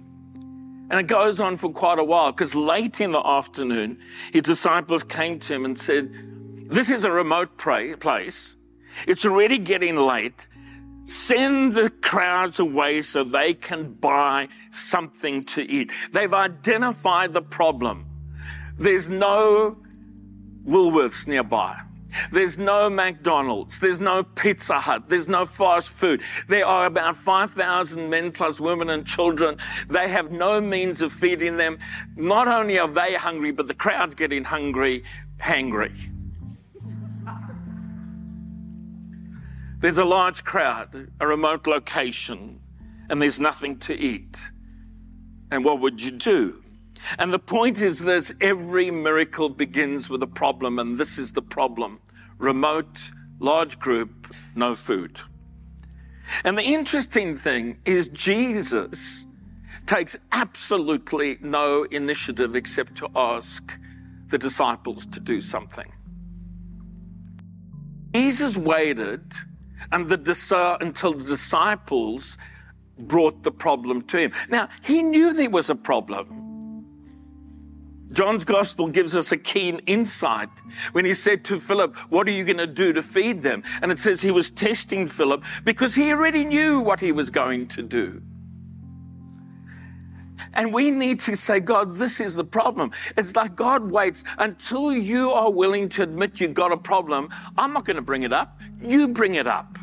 And 0.91 1.00
it 1.00 1.07
goes 1.07 1.39
on 1.39 1.57
for 1.57 1.71
quite 1.71 1.98
a 1.98 2.03
while 2.03 2.31
because 2.31 2.53
late 2.53 3.01
in 3.01 3.13
the 3.13 3.27
afternoon, 3.27 3.98
his 4.31 4.43
disciples 4.43 5.03
came 5.03 5.39
to 5.39 5.55
him 5.55 5.65
and 5.65 5.77
said, 5.77 6.13
This 6.69 6.91
is 6.91 7.03
a 7.03 7.12
remote 7.12 7.57
place. 7.57 8.57
It's 9.07 9.25
already 9.25 9.57
getting 9.57 9.95
late. 9.95 10.45
Send 11.09 11.73
the 11.73 11.89
crowds 11.89 12.59
away 12.59 13.01
so 13.01 13.23
they 13.23 13.55
can 13.55 13.93
buy 13.93 14.47
something 14.69 15.43
to 15.45 15.63
eat. 15.63 15.91
They've 16.11 16.31
identified 16.31 17.33
the 17.33 17.41
problem. 17.41 18.05
There's 18.77 19.09
no 19.09 19.77
Woolworths 20.63 21.27
nearby. 21.27 21.79
There's 22.31 22.59
no 22.59 22.91
McDonald's. 22.91 23.79
There's 23.79 23.99
no 23.99 24.21
Pizza 24.21 24.79
Hut. 24.79 25.09
There's 25.09 25.27
no 25.27 25.47
fast 25.47 25.89
food. 25.89 26.21
There 26.47 26.65
are 26.65 26.85
about 26.85 27.15
5,000 27.15 28.07
men 28.07 28.31
plus 28.31 28.59
women 28.59 28.91
and 28.91 29.03
children. 29.03 29.57
They 29.89 30.09
have 30.09 30.31
no 30.31 30.61
means 30.61 31.01
of 31.01 31.11
feeding 31.11 31.57
them. 31.57 31.79
Not 32.17 32.47
only 32.47 32.77
are 32.77 32.87
they 32.87 33.15
hungry, 33.15 33.49
but 33.49 33.67
the 33.67 33.73
crowd's 33.73 34.13
getting 34.13 34.43
hungry, 34.43 35.03
hangry. 35.39 35.91
There's 39.79 39.98
a 39.98 40.05
large 40.05 40.43
crowd, 40.43 41.09
a 41.21 41.27
remote 41.27 41.65
location, 41.65 42.59
and 43.09 43.21
there's 43.21 43.39
nothing 43.39 43.77
to 43.79 43.98
eat. 43.98 44.51
And 45.51 45.63
what 45.63 45.79
would 45.79 46.01
you 46.01 46.12
do? 46.12 46.62
And 47.17 47.31
the 47.31 47.39
point 47.39 47.81
is 47.81 48.00
this 48.00 48.33
every 48.41 48.91
miracle 48.91 49.48
begins 49.48 50.09
with 50.09 50.21
a 50.21 50.27
problem, 50.27 50.79
and 50.79 50.98
this 50.98 51.17
is 51.17 51.31
the 51.31 51.41
problem 51.41 52.00
remote, 52.39 53.12
large 53.39 53.79
group, 53.79 54.33
no 54.55 54.75
food. 54.75 55.19
And 56.43 56.57
the 56.57 56.63
interesting 56.63 57.38
thing 57.38 57.79
is, 57.86 58.09
Jesus 58.09 59.25
takes 59.86 60.17
absolutely 60.31 61.38
no 61.41 61.83
initiative 61.83 62.55
except 62.55 62.95
to 62.95 63.09
ask 63.15 63.77
the 64.27 64.38
disciples 64.38 65.05
to 65.07 65.19
do 65.19 65.41
something. 65.41 65.91
Jesus 68.13 68.55
waited 68.55 69.24
and 69.91 70.07
the, 70.07 70.55
uh, 70.55 70.77
until 70.83 71.13
the 71.13 71.24
disciples 71.24 72.38
brought 72.98 73.43
the 73.43 73.51
problem 73.51 74.01
to 74.03 74.17
him. 74.19 74.31
Now, 74.50 74.69
he 74.83 75.01
knew 75.01 75.33
there 75.33 75.50
was 75.50 75.69
a 75.69 75.75
problem. 75.75 76.39
John's 78.12 78.43
gospel 78.43 78.88
gives 78.88 79.15
us 79.15 79.31
a 79.31 79.38
keen 79.38 79.79
insight 79.86 80.50
when 80.93 81.05
he 81.05 81.13
said 81.13 81.45
to 81.45 81.59
Philip, 81.59 81.95
What 82.09 82.27
are 82.27 82.31
you 82.31 82.43
going 82.43 82.57
to 82.57 82.67
do 82.67 82.91
to 82.93 83.03
feed 83.03 83.41
them? 83.41 83.63
And 83.81 83.91
it 83.91 84.00
says 84.00 84.21
he 84.21 84.31
was 84.31 84.50
testing 84.50 85.07
Philip 85.07 85.43
because 85.63 85.93
he 85.93 86.12
already 86.12 86.43
knew 86.43 86.79
what 86.81 87.00
he 87.00 87.12
was 87.12 87.29
going 87.29 87.67
to 87.67 87.83
do. 87.83 88.21
And 90.53 90.74
we 90.74 90.91
need 90.91 91.19
to 91.22 91.36
say, 91.36 91.60
God, 91.60 91.96
this 91.96 92.19
is 92.19 92.36
the 92.36 92.43
problem. 92.43 92.91
It's 93.17 93.36
like 93.36 93.55
God 93.55 93.91
waits 93.91 94.24
until 94.38 94.91
you 94.93 95.31
are 95.31 95.51
willing 95.51 95.89
to 95.89 96.03
admit 96.03 96.39
you've 96.39 96.53
got 96.53 96.72
a 96.72 96.77
problem. 96.77 97.29
I'm 97.58 97.74
not 97.74 97.86
going 97.86 97.98
to 97.98 98.01
bring 98.01 98.24
it 98.24 98.34
up. 98.34 98.60
You 98.81 99.08
bring 99.08 99.36
it 99.36 99.48
up. 99.48 99.77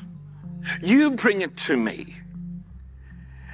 You 0.82 1.12
bring 1.12 1.42
it 1.42 1.56
to 1.58 1.76
me. 1.76 2.14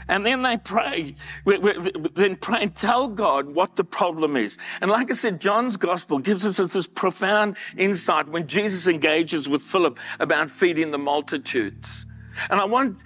And 0.08 0.26
then 0.26 0.42
they 0.42 0.58
pray, 0.58 1.14
then 1.46 2.36
pray 2.36 2.62
and 2.62 2.74
tell 2.74 3.08
God 3.08 3.46
what 3.54 3.76
the 3.76 3.84
problem 3.84 4.36
is. 4.36 4.58
And 4.80 4.90
like 4.90 5.10
I 5.10 5.14
said, 5.14 5.40
John's 5.40 5.76
gospel 5.76 6.18
gives 6.18 6.44
us 6.44 6.72
this 6.72 6.86
profound 6.86 7.56
insight 7.76 8.28
when 8.28 8.46
Jesus 8.46 8.88
engages 8.88 9.48
with 9.48 9.62
Philip 9.62 9.98
about 10.20 10.50
feeding 10.50 10.90
the 10.90 10.98
multitudes. 10.98 12.06
And 12.50 12.60
I 12.60 12.64
want 12.64 12.98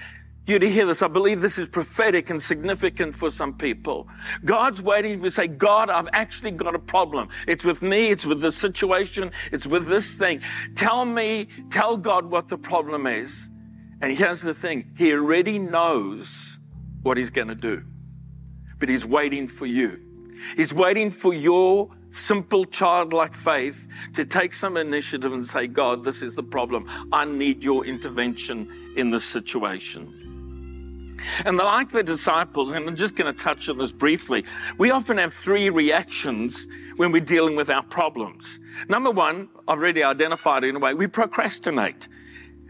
you 0.48 0.58
to 0.58 0.70
hear 0.70 0.86
this. 0.86 1.02
I 1.02 1.08
believe 1.08 1.40
this 1.40 1.58
is 1.58 1.68
prophetic 1.68 2.30
and 2.30 2.40
significant 2.40 3.14
for 3.14 3.30
some 3.30 3.54
people. 3.56 4.08
God's 4.44 4.80
waiting 4.80 5.18
for 5.18 5.24
you 5.24 5.30
to 5.30 5.30
say, 5.30 5.48
God, 5.48 5.90
I've 5.90 6.08
actually 6.12 6.52
got 6.52 6.74
a 6.74 6.78
problem. 6.78 7.28
It's 7.46 7.64
with 7.64 7.82
me. 7.82 8.10
It's 8.10 8.26
with 8.26 8.40
this 8.40 8.56
situation. 8.56 9.30
It's 9.52 9.66
with 9.66 9.86
this 9.86 10.14
thing. 10.14 10.40
Tell 10.74 11.04
me, 11.04 11.48
tell 11.70 11.96
God 11.96 12.26
what 12.26 12.48
the 12.48 12.58
problem 12.58 13.06
is. 13.06 13.50
And 14.00 14.16
here's 14.16 14.42
the 14.42 14.54
thing. 14.54 14.92
He 14.96 15.12
already 15.12 15.58
knows 15.58 16.58
what 17.02 17.16
he's 17.16 17.30
going 17.30 17.48
to 17.48 17.54
do, 17.54 17.84
but 18.78 18.88
he's 18.88 19.06
waiting 19.06 19.46
for 19.46 19.66
you. 19.66 20.00
He's 20.56 20.74
waiting 20.74 21.10
for 21.10 21.32
your 21.32 21.90
simple 22.10 22.64
childlike 22.64 23.34
faith 23.34 23.86
to 24.14 24.24
take 24.24 24.54
some 24.54 24.76
initiative 24.76 25.32
and 25.32 25.46
say, 25.46 25.66
God, 25.66 26.04
this 26.04 26.22
is 26.22 26.34
the 26.34 26.42
problem. 26.42 26.86
I 27.12 27.24
need 27.24 27.62
your 27.62 27.86
intervention 27.86 28.68
in 28.96 29.10
this 29.10 29.24
situation. 29.24 30.25
And 31.44 31.56
like 31.56 31.90
the 31.90 32.02
disciples, 32.02 32.72
and 32.72 32.88
I'm 32.88 32.96
just 32.96 33.16
going 33.16 33.32
to 33.32 33.44
touch 33.44 33.68
on 33.68 33.78
this 33.78 33.92
briefly, 33.92 34.44
we 34.78 34.90
often 34.90 35.18
have 35.18 35.32
three 35.32 35.70
reactions 35.70 36.66
when 36.96 37.12
we're 37.12 37.20
dealing 37.20 37.56
with 37.56 37.70
our 37.70 37.82
problems. 37.82 38.60
Number 38.88 39.10
one, 39.10 39.48
I've 39.68 39.78
already 39.78 40.02
identified 40.02 40.64
in 40.64 40.76
a 40.76 40.78
way, 40.78 40.94
we 40.94 41.06
procrastinate. 41.06 42.08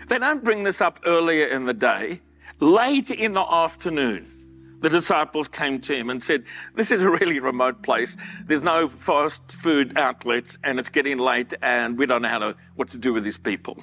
They 0.08 0.18
don't 0.18 0.44
bring 0.44 0.64
this 0.64 0.80
up 0.80 1.00
earlier 1.04 1.46
in 1.46 1.64
the 1.64 1.74
day. 1.74 2.20
Late 2.60 3.10
in 3.10 3.32
the 3.32 3.44
afternoon, 3.44 4.78
the 4.80 4.90
disciples 4.90 5.48
came 5.48 5.80
to 5.80 5.94
him 5.94 6.10
and 6.10 6.22
said, 6.22 6.44
This 6.74 6.90
is 6.90 7.02
a 7.02 7.10
really 7.10 7.40
remote 7.40 7.82
place. 7.82 8.16
There's 8.44 8.62
no 8.62 8.88
fast 8.88 9.50
food 9.50 9.98
outlets, 9.98 10.58
and 10.64 10.78
it's 10.78 10.88
getting 10.88 11.18
late, 11.18 11.54
and 11.62 11.98
we 11.98 12.06
don't 12.06 12.22
know 12.22 12.28
how 12.28 12.38
to, 12.38 12.56
what 12.76 12.90
to 12.90 12.98
do 12.98 13.12
with 13.12 13.24
these 13.24 13.38
people. 13.38 13.78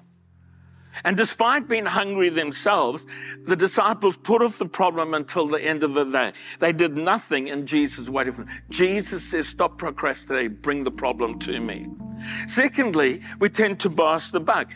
And 1.04 1.18
despite 1.18 1.68
being 1.68 1.86
hungry 1.86 2.30
themselves, 2.30 3.08
the 3.44 3.56
disciples 3.56 4.18
put 4.18 4.42
off 4.42 4.58
the 4.58 4.66
problem 4.66 5.14
until 5.14 5.48
the 5.48 5.64
end 5.64 5.84
of 5.84 5.94
the 5.94 6.06
day. 6.06 6.34
They 6.60 6.72
did 6.72 6.98
nothing 6.98 7.50
and 7.50 7.68
Jesus 7.68 8.10
waited 8.10 8.36
for 8.36 8.44
them. 8.44 8.54
Jesus 8.70 9.24
says, 9.24 9.48
stop 9.48 9.78
procrastinating, 9.78 10.58
bring 10.62 10.84
the 10.84 10.92
problem 10.92 11.40
to 11.40 11.60
me. 11.60 11.88
Secondly, 12.48 13.22
we 13.40 13.50
tend 13.50 13.80
to 13.82 13.90
boss 13.90 14.32
the 14.32 14.40
buck. 14.40 14.72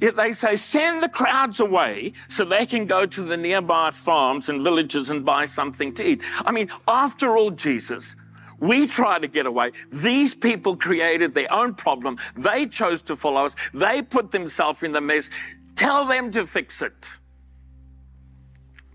Yet 0.00 0.16
they 0.16 0.32
say, 0.32 0.56
send 0.56 1.02
the 1.02 1.08
crowds 1.08 1.60
away 1.60 2.12
so 2.28 2.44
they 2.44 2.66
can 2.66 2.84
go 2.86 3.06
to 3.06 3.22
the 3.22 3.36
nearby 3.36 3.90
farms 3.90 4.48
and 4.48 4.62
villages 4.62 5.08
and 5.08 5.24
buy 5.24 5.46
something 5.46 5.94
to 5.94 6.06
eat. 6.06 6.22
I 6.44 6.52
mean, 6.52 6.68
after 6.86 7.36
all, 7.36 7.50
Jesus, 7.50 8.16
we 8.64 8.86
try 8.86 9.18
to 9.18 9.28
get 9.28 9.44
away. 9.46 9.72
These 9.92 10.34
people 10.34 10.76
created 10.76 11.34
their 11.34 11.52
own 11.52 11.74
problem. 11.74 12.16
They 12.34 12.66
chose 12.66 13.02
to 13.02 13.16
follow 13.16 13.44
us. 13.44 13.54
They 13.74 14.00
put 14.00 14.30
themselves 14.30 14.82
in 14.82 14.92
the 14.92 15.00
mess. 15.00 15.28
Tell 15.76 16.06
them 16.06 16.30
to 16.30 16.46
fix 16.46 16.80
it. 16.80 17.08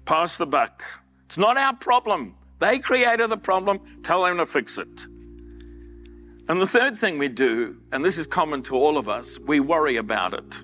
Pass 0.06 0.38
the 0.38 0.48
buck. 0.48 0.84
It's 1.26 1.38
not 1.38 1.56
our 1.58 1.76
problem. 1.76 2.36
They 2.58 2.80
created 2.80 3.30
the 3.30 3.38
problem. 3.38 3.80
Tell 4.02 4.24
them 4.24 4.38
to 4.38 4.46
fix 4.48 4.80
it. 4.80 5.06
And 6.48 6.60
the 6.60 6.66
third 6.66 6.98
thing 6.98 7.20
we 7.20 7.28
do, 7.28 7.78
and 7.92 8.04
this 8.04 8.18
is 8.18 8.26
common 8.26 8.64
to 8.64 8.76
all 8.76 8.98
of 8.98 9.08
us, 9.08 9.38
we 9.38 9.60
worry 9.60 9.98
about 9.98 10.34
it. 10.34 10.64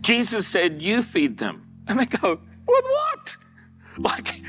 Jesus 0.00 0.48
said, 0.48 0.82
You 0.82 1.02
feed 1.02 1.36
them. 1.36 1.62
And 1.86 2.00
they 2.00 2.06
go, 2.06 2.40
With 2.66 2.84
what? 2.84 3.36
Like, 3.96 4.40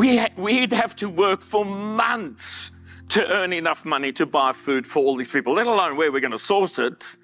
we, 0.00 0.26
we'd 0.38 0.72
have 0.72 0.96
to 0.96 1.10
work 1.10 1.42
for 1.42 1.62
months 1.62 2.72
to 3.10 3.30
earn 3.30 3.52
enough 3.52 3.84
money 3.84 4.12
to 4.12 4.24
buy 4.24 4.54
food 4.54 4.86
for 4.86 5.00
all 5.00 5.14
these 5.14 5.30
people, 5.30 5.52
let 5.52 5.66
alone 5.66 5.98
where 5.98 6.10
we're 6.10 6.20
going 6.20 6.30
to 6.32 6.38
source 6.38 6.78
it. 6.78 7.18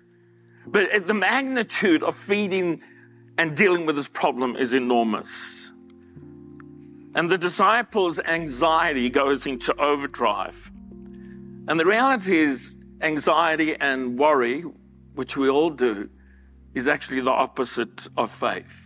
But 0.66 1.06
the 1.06 1.14
magnitude 1.14 2.02
of 2.02 2.14
feeding 2.14 2.83
and 3.38 3.56
dealing 3.56 3.87
with 3.87 3.97
this 3.97 4.09
problem 4.09 4.56
is 4.56 4.75
enormous. 4.75 5.73
And 7.14 7.30
the 7.30 7.38
disciples' 7.38 8.21
anxiety 8.21 9.09
goes 9.09 9.47
into 9.47 9.75
overdrive. 9.80 10.71
And 11.68 11.80
the 11.80 11.87
reality 11.87 12.37
is, 12.37 12.76
anxiety 13.00 13.75
and 13.76 14.18
worry, 14.18 14.64
which 15.14 15.35
we 15.38 15.49
all 15.49 15.71
do, 15.71 16.11
is 16.75 16.88
actually 16.88 17.23
the 17.23 17.30
opposite 17.30 18.06
of 18.18 18.30
faith. 18.30 18.86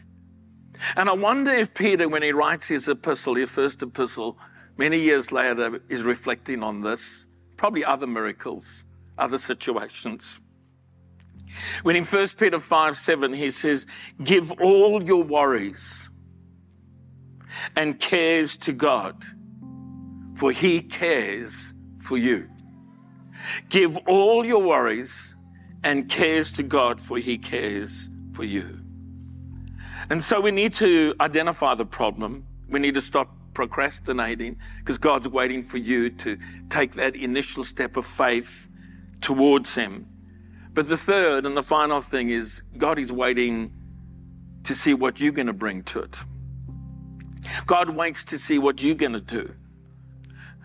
And 0.96 1.08
I 1.08 1.12
wonder 1.12 1.52
if 1.52 1.74
Peter, 1.74 2.08
when 2.08 2.22
he 2.22 2.32
writes 2.32 2.68
his 2.68 2.88
epistle, 2.88 3.34
his 3.34 3.50
first 3.50 3.82
epistle, 3.82 4.38
many 4.76 4.98
years 4.98 5.32
later, 5.32 5.80
is 5.88 6.02
reflecting 6.04 6.62
on 6.62 6.82
this, 6.82 7.26
probably 7.56 7.84
other 7.84 8.06
miracles, 8.06 8.84
other 9.18 9.38
situations. 9.38 10.40
When 11.82 11.96
in 11.96 12.04
1 12.04 12.28
Peter 12.38 12.60
5 12.60 12.96
7, 12.96 13.32
he 13.32 13.50
says, 13.50 13.86
Give 14.22 14.52
all 14.60 15.02
your 15.02 15.22
worries 15.22 16.10
and 17.76 17.98
cares 17.98 18.56
to 18.58 18.72
God, 18.72 19.22
for 20.36 20.52
he 20.52 20.80
cares 20.80 21.74
for 21.98 22.16
you. 22.16 22.48
Give 23.68 23.96
all 24.06 24.44
your 24.44 24.62
worries 24.62 25.34
and 25.82 26.08
cares 26.08 26.52
to 26.52 26.62
God, 26.62 27.00
for 27.00 27.18
he 27.18 27.38
cares 27.38 28.10
for 28.32 28.44
you. 28.44 28.79
And 30.10 30.22
so 30.22 30.40
we 30.40 30.50
need 30.50 30.74
to 30.74 31.14
identify 31.20 31.74
the 31.74 31.86
problem. 31.86 32.44
We 32.68 32.80
need 32.80 32.94
to 32.94 33.00
stop 33.00 33.34
procrastinating 33.54 34.58
because 34.78 34.98
God's 34.98 35.28
waiting 35.28 35.62
for 35.62 35.78
you 35.78 36.10
to 36.10 36.36
take 36.68 36.92
that 36.94 37.16
initial 37.16 37.64
step 37.64 37.96
of 37.96 38.04
faith 38.04 38.68
towards 39.20 39.74
Him. 39.74 40.06
But 40.72 40.88
the 40.88 40.96
third 40.96 41.46
and 41.46 41.56
the 41.56 41.62
final 41.62 42.00
thing 42.00 42.30
is 42.30 42.62
God 42.76 42.98
is 42.98 43.12
waiting 43.12 43.72
to 44.64 44.74
see 44.74 44.94
what 44.94 45.20
you're 45.20 45.32
going 45.32 45.46
to 45.46 45.52
bring 45.52 45.82
to 45.84 46.00
it. 46.00 46.24
God 47.66 47.90
waits 47.90 48.24
to 48.24 48.38
see 48.38 48.58
what 48.58 48.82
you're 48.82 48.94
going 48.94 49.12
to 49.12 49.20
do. 49.20 49.54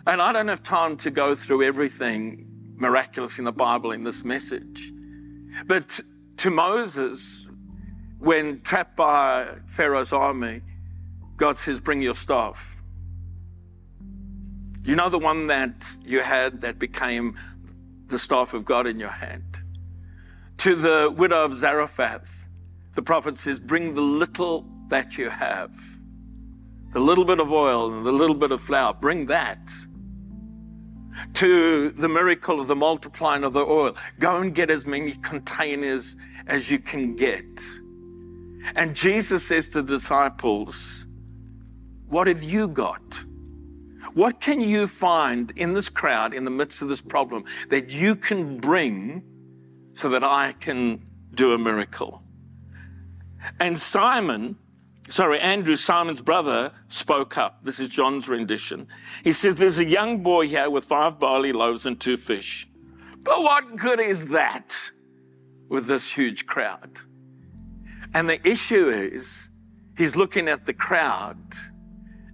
And 0.08 0.21
I 0.21 0.34
don't 0.34 0.47
have 0.47 0.62
time 0.62 0.97
to 0.97 1.12
go 1.12 1.34
through 1.34 1.63
everything 1.63 2.47
miraculous 2.75 3.39
in 3.39 3.45
the 3.45 3.51
Bible 3.51 3.91
in 3.91 4.03
this 4.03 4.23
message. 4.23 4.91
But 5.65 5.99
to 6.38 6.51
Moses, 6.51 7.44
when 8.25 8.59
trapped 8.61 8.95
by 8.95 9.47
Pharaoh's 9.67 10.11
army, 10.11 10.61
God 11.38 11.59
says, 11.59 11.79
Bring 11.79 12.01
your 12.01 12.15
staff. 12.15 12.81
You 14.83 14.95
know 14.95 15.09
the 15.09 15.19
one 15.19 15.45
that 15.47 15.85
you 16.03 16.21
had 16.21 16.61
that 16.61 16.79
became 16.79 17.38
the 18.07 18.17
staff 18.17 18.55
of 18.55 18.65
God 18.65 18.88
in 18.88 18.99
your 18.99 19.09
hand. 19.09 19.61
To 20.57 20.75
the 20.75 21.13
widow 21.15 21.45
of 21.45 21.53
Zarephath, 21.53 22.49
the 22.93 23.03
prophet 23.03 23.38
says, 23.38 23.59
Bring 23.59 23.93
the 23.93 24.01
little 24.01 24.65
that 24.88 25.19
you 25.19 25.29
have, 25.29 25.77
the 26.93 26.99
little 26.99 27.25
bit 27.25 27.39
of 27.39 27.51
oil 27.51 27.93
and 27.93 28.03
the 28.03 28.11
little 28.11 28.35
bit 28.35 28.51
of 28.51 28.59
flour, 28.59 28.95
bring 28.95 29.27
that. 29.27 29.69
To 31.35 31.91
the 31.91 32.09
miracle 32.09 32.59
of 32.59 32.65
the 32.65 32.75
multiplying 32.75 33.43
of 33.43 33.53
the 33.53 33.63
oil, 33.63 33.95
go 34.17 34.41
and 34.41 34.55
get 34.55 34.71
as 34.71 34.88
many 34.88 35.11
containers 35.11 36.15
as 36.47 36.71
you 36.71 36.79
can 36.79 37.15
get 37.15 37.45
and 38.75 38.95
Jesus 38.95 39.45
says 39.45 39.67
to 39.69 39.82
the 39.82 39.93
disciples, 39.93 41.08
What 42.08 42.28
have 42.28 42.43
you 42.43 42.67
got? 42.67 43.23
What 44.13 44.39
can 44.39 44.62
you 44.62 44.88
find 44.88 45.51
in 45.56 45.73
this 45.73 45.89
crowd, 45.89 46.34
in 46.34 46.45
the 46.45 46.51
midst 46.51 46.82
of 46.82 46.88
this 46.88 47.01
problem, 47.01 47.43
that 47.69 47.89
you 47.89 48.15
can 48.15 48.58
bring 48.60 49.23
so 49.93 50.10
that 50.10 50.23
I 50.23 50.54
can 50.54 51.06
do 51.34 51.54
a 51.54 51.58
miracle? 51.58 52.23
And 53.60 53.78
Simon, 53.78 54.58
sorry, 55.10 55.39
Andrew, 55.39 55.75
Simon's 55.75 56.21
brother, 56.21 56.71
spoke 56.88 57.38
up. 57.38 57.63
This 57.63 57.80
is 57.80 57.89
John's 57.89 58.30
rendition. 58.30 58.88
He 59.23 59.32
says, 59.32 59.56
There's 59.56 59.80
a 59.80 59.86
young 59.86 60.23
boy 60.23 60.47
here 60.47 60.69
with 60.69 60.86
five 60.86 61.19
barley 61.19 61.51
loaves 61.51 61.86
and 61.86 61.99
two 61.99 62.17
fish. 62.17 62.67
But 63.23 63.41
what 63.41 63.75
good 63.75 63.99
is 63.99 64.30
that 64.30 64.91
with 65.67 65.88
this 65.88 66.12
huge 66.12 66.45
crowd? 66.45 66.99
And 68.15 68.30
the 68.30 68.47
issue 68.47 68.88
is, 68.88 69.49
he's 69.97 70.15
looking 70.15 70.47
at 70.47 70.65
the 70.65 70.73
crowd 70.73 71.38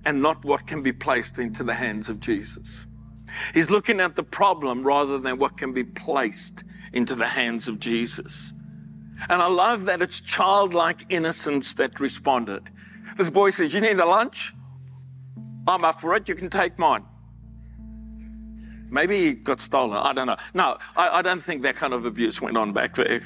and 0.05 0.21
not 0.21 0.45
what 0.45 0.67
can 0.67 0.83
be 0.83 0.91
placed 0.91 1.39
into 1.39 1.63
the 1.63 1.73
hands 1.73 2.07
of 2.07 2.19
Jesus. 2.19 2.85
He's 3.55 3.71
looking 3.71 3.99
at 3.99 4.15
the 4.15 4.21
problem 4.21 4.83
rather 4.83 5.17
than 5.17 5.39
what 5.39 5.57
can 5.57 5.73
be 5.73 5.83
placed 5.83 6.63
into 6.93 7.15
the 7.15 7.25
hands 7.25 7.67
of 7.67 7.79
Jesus. 7.79 8.53
And 9.27 9.41
I 9.41 9.47
love 9.47 9.85
that 9.85 10.03
it's 10.03 10.19
childlike 10.19 11.05
innocence 11.09 11.73
that 11.73 11.99
responded. 11.99 12.69
This 13.17 13.31
boy 13.31 13.49
says, 13.49 13.73
You 13.73 13.81
need 13.81 13.97
a 13.99 14.05
lunch? 14.05 14.53
I'm 15.67 15.83
up 15.83 15.99
for 15.99 16.15
it. 16.15 16.29
You 16.29 16.35
can 16.35 16.51
take 16.51 16.77
mine. 16.77 17.05
Maybe 18.91 19.17
he 19.17 19.33
got 19.33 19.59
stolen. 19.59 19.97
I 19.97 20.13
don't 20.13 20.27
know. 20.27 20.37
No, 20.53 20.77
I, 20.95 21.09
I 21.09 21.21
don't 21.23 21.41
think 21.41 21.63
that 21.63 21.75
kind 21.75 21.93
of 21.93 22.05
abuse 22.05 22.39
went 22.39 22.55
on 22.55 22.71
back 22.71 22.93
there. 22.93 23.23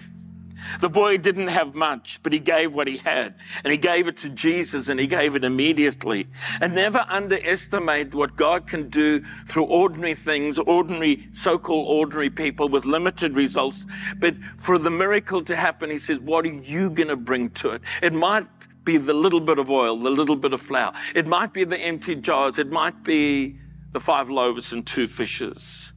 The 0.80 0.90
boy 0.90 1.18
didn't 1.18 1.48
have 1.48 1.76
much, 1.76 2.22
but 2.24 2.34
he 2.34 2.40
gave 2.40 2.74
what 2.74 2.88
he 2.88 2.98
had. 2.98 3.36
And 3.64 3.72
he 3.72 3.78
gave 3.78 4.08
it 4.08 4.18
to 4.18 4.30
Jesus 4.30 4.90
and 4.90 5.00
he 5.00 5.08
gave 5.08 5.36
it 5.36 5.44
immediately. 5.44 6.28
And 6.62 6.76
never 6.76 7.06
underestimate 7.08 8.14
what 8.14 8.36
God 8.36 8.68
can 8.68 8.90
do 8.90 9.22
through 9.48 9.66
ordinary 9.66 10.16
things, 10.16 10.60
ordinary, 10.60 11.28
so-called 11.34 11.88
ordinary 11.88 12.30
people 12.30 12.70
with 12.70 12.86
limited 12.86 13.36
results. 13.36 13.86
But 14.18 14.36
for 14.58 14.78
the 14.78 14.92
miracle 14.92 15.42
to 15.44 15.56
happen, 15.56 15.90
he 15.90 15.98
says, 15.98 16.20
what 16.20 16.46
are 16.46 16.50
you 16.50 16.90
going 16.90 17.10
to 17.10 17.16
bring 17.16 17.50
to 17.52 17.72
it? 17.72 17.82
It 18.02 18.14
might 18.14 18.48
be 18.84 18.98
the 18.98 19.14
little 19.14 19.40
bit 19.40 19.58
of 19.58 19.70
oil, 19.70 19.98
the 19.98 20.12
little 20.12 20.36
bit 20.36 20.54
of 20.54 20.62
flour. 20.62 20.94
It 21.16 21.28
might 21.28 21.54
be 21.54 21.64
the 21.64 21.80
empty 21.80 22.16
jars. 22.16 22.60
It 22.60 22.72
might 22.72 23.04
be 23.04 23.58
the 23.94 24.00
five 24.00 24.30
loaves 24.30 24.74
and 24.74 24.86
two 24.86 25.08
fishes. 25.08 25.94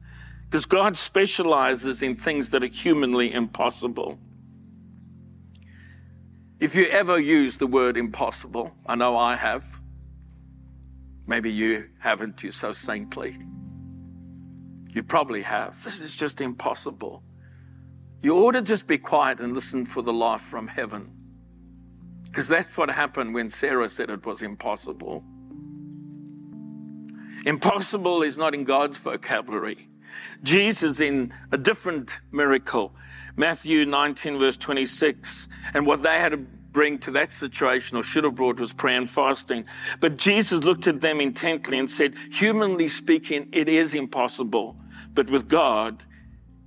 Because 0.49 0.65
God 0.65 0.97
specializes 0.97 2.01
in 2.01 2.15
things 2.15 2.49
that 2.49 2.63
are 2.63 2.67
humanly 2.67 3.31
impossible. 3.31 4.17
If 6.59 6.75
you 6.75 6.85
ever 6.87 7.19
use 7.19 7.55
the 7.57 7.67
word 7.67 7.95
impossible, 7.95 8.75
I 8.85 8.95
know 8.95 9.15
I 9.15 9.35
have. 9.35 9.79
Maybe 11.25 11.51
you 11.51 11.89
haven't, 11.99 12.43
you're 12.43 12.51
so 12.51 12.71
saintly. 12.71 13.37
You 14.91 15.03
probably 15.03 15.41
have. 15.43 15.81
This 15.83 16.01
is 16.01 16.15
just 16.15 16.41
impossible. 16.41 17.23
You 18.21 18.35
ought 18.37 18.53
to 18.53 18.61
just 18.61 18.87
be 18.87 18.97
quiet 18.97 19.39
and 19.39 19.53
listen 19.53 19.85
for 19.85 20.01
the 20.01 20.11
life 20.11 20.41
from 20.41 20.67
heaven. 20.67 21.13
Because 22.23 22.47
that's 22.47 22.75
what 22.75 22.89
happened 22.89 23.33
when 23.33 23.49
Sarah 23.49 23.89
said 23.89 24.09
it 24.09 24.25
was 24.25 24.41
impossible. 24.41 25.23
Impossible 27.45 28.21
is 28.21 28.37
not 28.37 28.53
in 28.53 28.65
God's 28.65 28.97
vocabulary. 28.97 29.88
Jesus 30.43 31.01
in 31.01 31.33
a 31.51 31.57
different 31.57 32.19
miracle, 32.31 32.93
Matthew 33.35 33.85
19, 33.85 34.39
verse 34.39 34.57
26, 34.57 35.49
and 35.73 35.85
what 35.85 36.01
they 36.03 36.19
had 36.19 36.31
to 36.31 36.37
bring 36.37 36.99
to 36.99 37.11
that 37.11 37.31
situation 37.31 37.97
or 37.97 38.03
should 38.03 38.23
have 38.23 38.35
brought 38.35 38.59
was 38.59 38.73
prayer 38.73 38.97
and 38.97 39.09
fasting. 39.09 39.65
But 39.99 40.17
Jesus 40.17 40.63
looked 40.63 40.87
at 40.87 41.01
them 41.01 41.19
intently 41.19 41.79
and 41.79 41.89
said, 41.89 42.15
Humanly 42.31 42.87
speaking, 42.87 43.49
it 43.51 43.67
is 43.67 43.95
impossible, 43.95 44.75
but 45.13 45.29
with 45.29 45.47
God, 45.47 46.03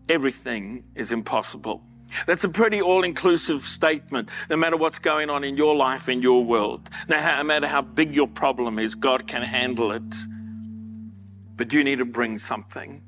everything 0.09 0.85
is 0.95 1.13
impossible. 1.13 1.83
That's 2.27 2.45
a 2.45 2.49
pretty 2.49 2.83
all 2.83 3.05
inclusive 3.05 3.63
statement. 3.63 4.29
No 4.51 4.57
matter 4.57 4.77
what's 4.77 4.99
going 4.99 5.31
on 5.31 5.45
in 5.45 5.57
your 5.57 5.75
life, 5.75 6.09
in 6.09 6.21
your 6.21 6.45
world, 6.45 6.91
no 7.09 7.17
matter 7.45 7.67
how 7.67 7.83
big 7.83 8.15
your 8.15 8.29
problem 8.29 8.79
is, 8.79 8.95
God 8.95 9.27
can 9.27 9.43
handle 9.43 9.93
it. 9.93 10.15
But 11.57 11.73
you 11.73 11.85
need 11.85 11.99
to 11.99 12.05
bring 12.05 12.39
something. 12.39 13.03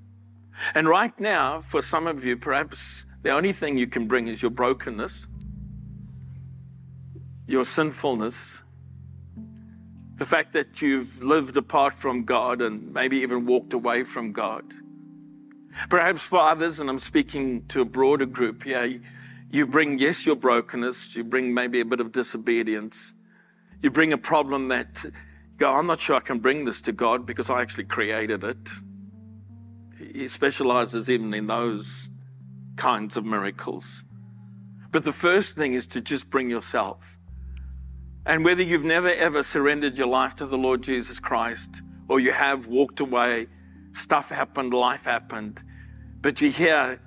And 0.74 0.88
right 0.88 1.18
now, 1.18 1.60
for 1.60 1.82
some 1.82 2.06
of 2.06 2.24
you, 2.24 2.36
perhaps 2.36 3.06
the 3.22 3.30
only 3.30 3.52
thing 3.52 3.76
you 3.76 3.86
can 3.86 4.06
bring 4.06 4.28
is 4.28 4.42
your 4.42 4.50
brokenness, 4.50 5.26
your 7.46 7.64
sinfulness, 7.64 8.62
the 10.16 10.24
fact 10.24 10.52
that 10.52 10.80
you've 10.80 11.22
lived 11.22 11.56
apart 11.56 11.92
from 11.94 12.24
God 12.24 12.60
and 12.60 12.92
maybe 12.92 13.18
even 13.18 13.46
walked 13.46 13.72
away 13.72 14.04
from 14.04 14.32
God. 14.32 14.64
Perhaps 15.90 16.22
for 16.22 16.38
others, 16.38 16.78
and 16.78 16.88
I'm 16.88 17.00
speaking 17.00 17.66
to 17.66 17.80
a 17.80 17.84
broader 17.84 18.26
group 18.26 18.62
here, 18.62 19.00
you 19.50 19.66
bring, 19.66 19.98
yes, 19.98 20.24
your 20.24 20.36
brokenness, 20.36 21.16
you 21.16 21.24
bring 21.24 21.52
maybe 21.52 21.80
a 21.80 21.84
bit 21.84 22.00
of 22.00 22.12
disobedience, 22.12 23.14
you 23.82 23.90
bring 23.90 24.12
a 24.12 24.18
problem 24.18 24.68
that, 24.68 25.04
go, 25.56 25.72
I'm 25.72 25.86
not 25.86 26.00
sure 26.00 26.16
I 26.16 26.20
can 26.20 26.38
bring 26.38 26.64
this 26.64 26.80
to 26.82 26.92
God 26.92 27.26
because 27.26 27.50
I 27.50 27.60
actually 27.60 27.84
created 27.84 28.44
it. 28.44 28.70
He 29.98 30.28
specializes 30.28 31.10
even 31.10 31.32
in 31.34 31.46
those 31.46 32.10
kinds 32.76 33.16
of 33.16 33.24
miracles. 33.24 34.04
But 34.90 35.04
the 35.04 35.12
first 35.12 35.56
thing 35.56 35.74
is 35.74 35.86
to 35.88 36.00
just 36.00 36.30
bring 36.30 36.50
yourself. 36.50 37.18
And 38.26 38.44
whether 38.44 38.62
you've 38.62 38.84
never 38.84 39.10
ever 39.10 39.42
surrendered 39.42 39.98
your 39.98 40.06
life 40.06 40.36
to 40.36 40.46
the 40.46 40.58
Lord 40.58 40.82
Jesus 40.82 41.20
Christ 41.20 41.82
or 42.08 42.20
you 42.20 42.32
have 42.32 42.66
walked 42.66 43.00
away, 43.00 43.46
stuff 43.92 44.30
happened, 44.30 44.72
life 44.72 45.04
happened, 45.04 45.62
but 46.20 46.40
you're 46.40 46.50
here 46.50 47.00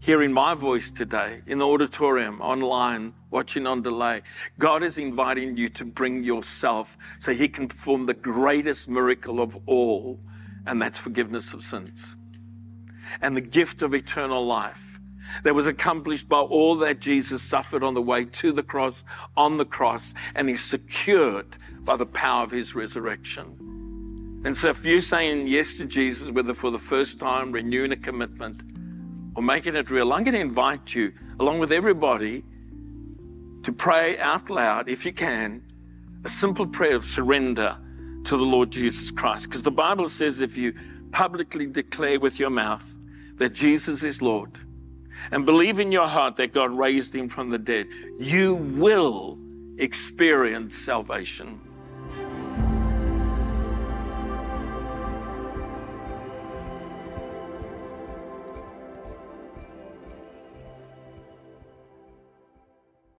hearing 0.00 0.32
my 0.32 0.54
voice 0.54 0.90
today 0.90 1.42
in 1.46 1.58
the 1.58 1.66
auditorium, 1.66 2.40
online, 2.40 3.14
watching 3.30 3.66
on 3.66 3.82
delay. 3.82 4.22
God 4.58 4.82
is 4.82 4.98
inviting 4.98 5.56
you 5.56 5.68
to 5.70 5.84
bring 5.84 6.24
yourself 6.24 6.98
so 7.18 7.32
He 7.32 7.48
can 7.48 7.68
perform 7.68 8.06
the 8.06 8.14
greatest 8.14 8.88
miracle 8.88 9.40
of 9.40 9.56
all, 9.66 10.20
and 10.66 10.82
that's 10.82 10.98
forgiveness 10.98 11.54
of 11.54 11.62
sins 11.62 12.16
and 13.20 13.36
the 13.36 13.40
gift 13.40 13.82
of 13.82 13.94
eternal 13.94 14.44
life 14.44 15.00
that 15.44 15.54
was 15.54 15.66
accomplished 15.66 16.28
by 16.28 16.40
all 16.40 16.76
that 16.76 17.00
Jesus 17.00 17.42
suffered 17.42 17.82
on 17.82 17.94
the 17.94 18.02
way 18.02 18.24
to 18.24 18.52
the 18.52 18.62
cross, 18.62 19.04
on 19.36 19.56
the 19.56 19.64
cross, 19.64 20.14
and 20.34 20.48
is 20.50 20.62
secured 20.62 21.56
by 21.80 21.96
the 21.96 22.06
power 22.06 22.44
of 22.44 22.50
his 22.50 22.74
resurrection. 22.74 24.42
And 24.44 24.56
so, 24.56 24.70
if 24.70 24.84
you're 24.84 25.00
saying 25.00 25.46
yes 25.46 25.74
to 25.74 25.84
Jesus, 25.84 26.30
whether 26.30 26.52
for 26.52 26.70
the 26.70 26.78
first 26.78 27.20
time, 27.20 27.52
renewing 27.52 27.92
a 27.92 27.96
commitment, 27.96 28.62
or 29.34 29.42
making 29.42 29.76
it 29.76 29.90
real, 29.90 30.12
I'm 30.12 30.24
going 30.24 30.34
to 30.34 30.40
invite 30.40 30.94
you, 30.94 31.12
along 31.38 31.60
with 31.60 31.72
everybody, 31.72 32.44
to 33.62 33.72
pray 33.72 34.18
out 34.18 34.50
loud, 34.50 34.88
if 34.88 35.06
you 35.06 35.12
can, 35.12 35.62
a 36.24 36.28
simple 36.28 36.66
prayer 36.66 36.96
of 36.96 37.04
surrender 37.04 37.76
to 38.24 38.36
the 38.36 38.44
Lord 38.44 38.70
Jesus 38.70 39.10
Christ. 39.10 39.48
Because 39.48 39.62
the 39.62 39.70
Bible 39.70 40.08
says 40.08 40.42
if 40.42 40.56
you 40.56 40.74
publicly 41.12 41.66
declare 41.66 42.18
with 42.18 42.40
your 42.40 42.50
mouth 42.50 42.98
that 43.36 43.52
Jesus 43.52 44.02
is 44.02 44.20
Lord 44.20 44.58
and 45.30 45.46
believe 45.46 45.78
in 45.78 45.92
your 45.92 46.08
heart 46.08 46.36
that 46.36 46.52
God 46.52 46.72
raised 46.72 47.14
him 47.14 47.28
from 47.28 47.50
the 47.50 47.58
dead, 47.58 47.86
you 48.18 48.54
will 48.54 49.38
experience 49.78 50.76
salvation. 50.76 51.60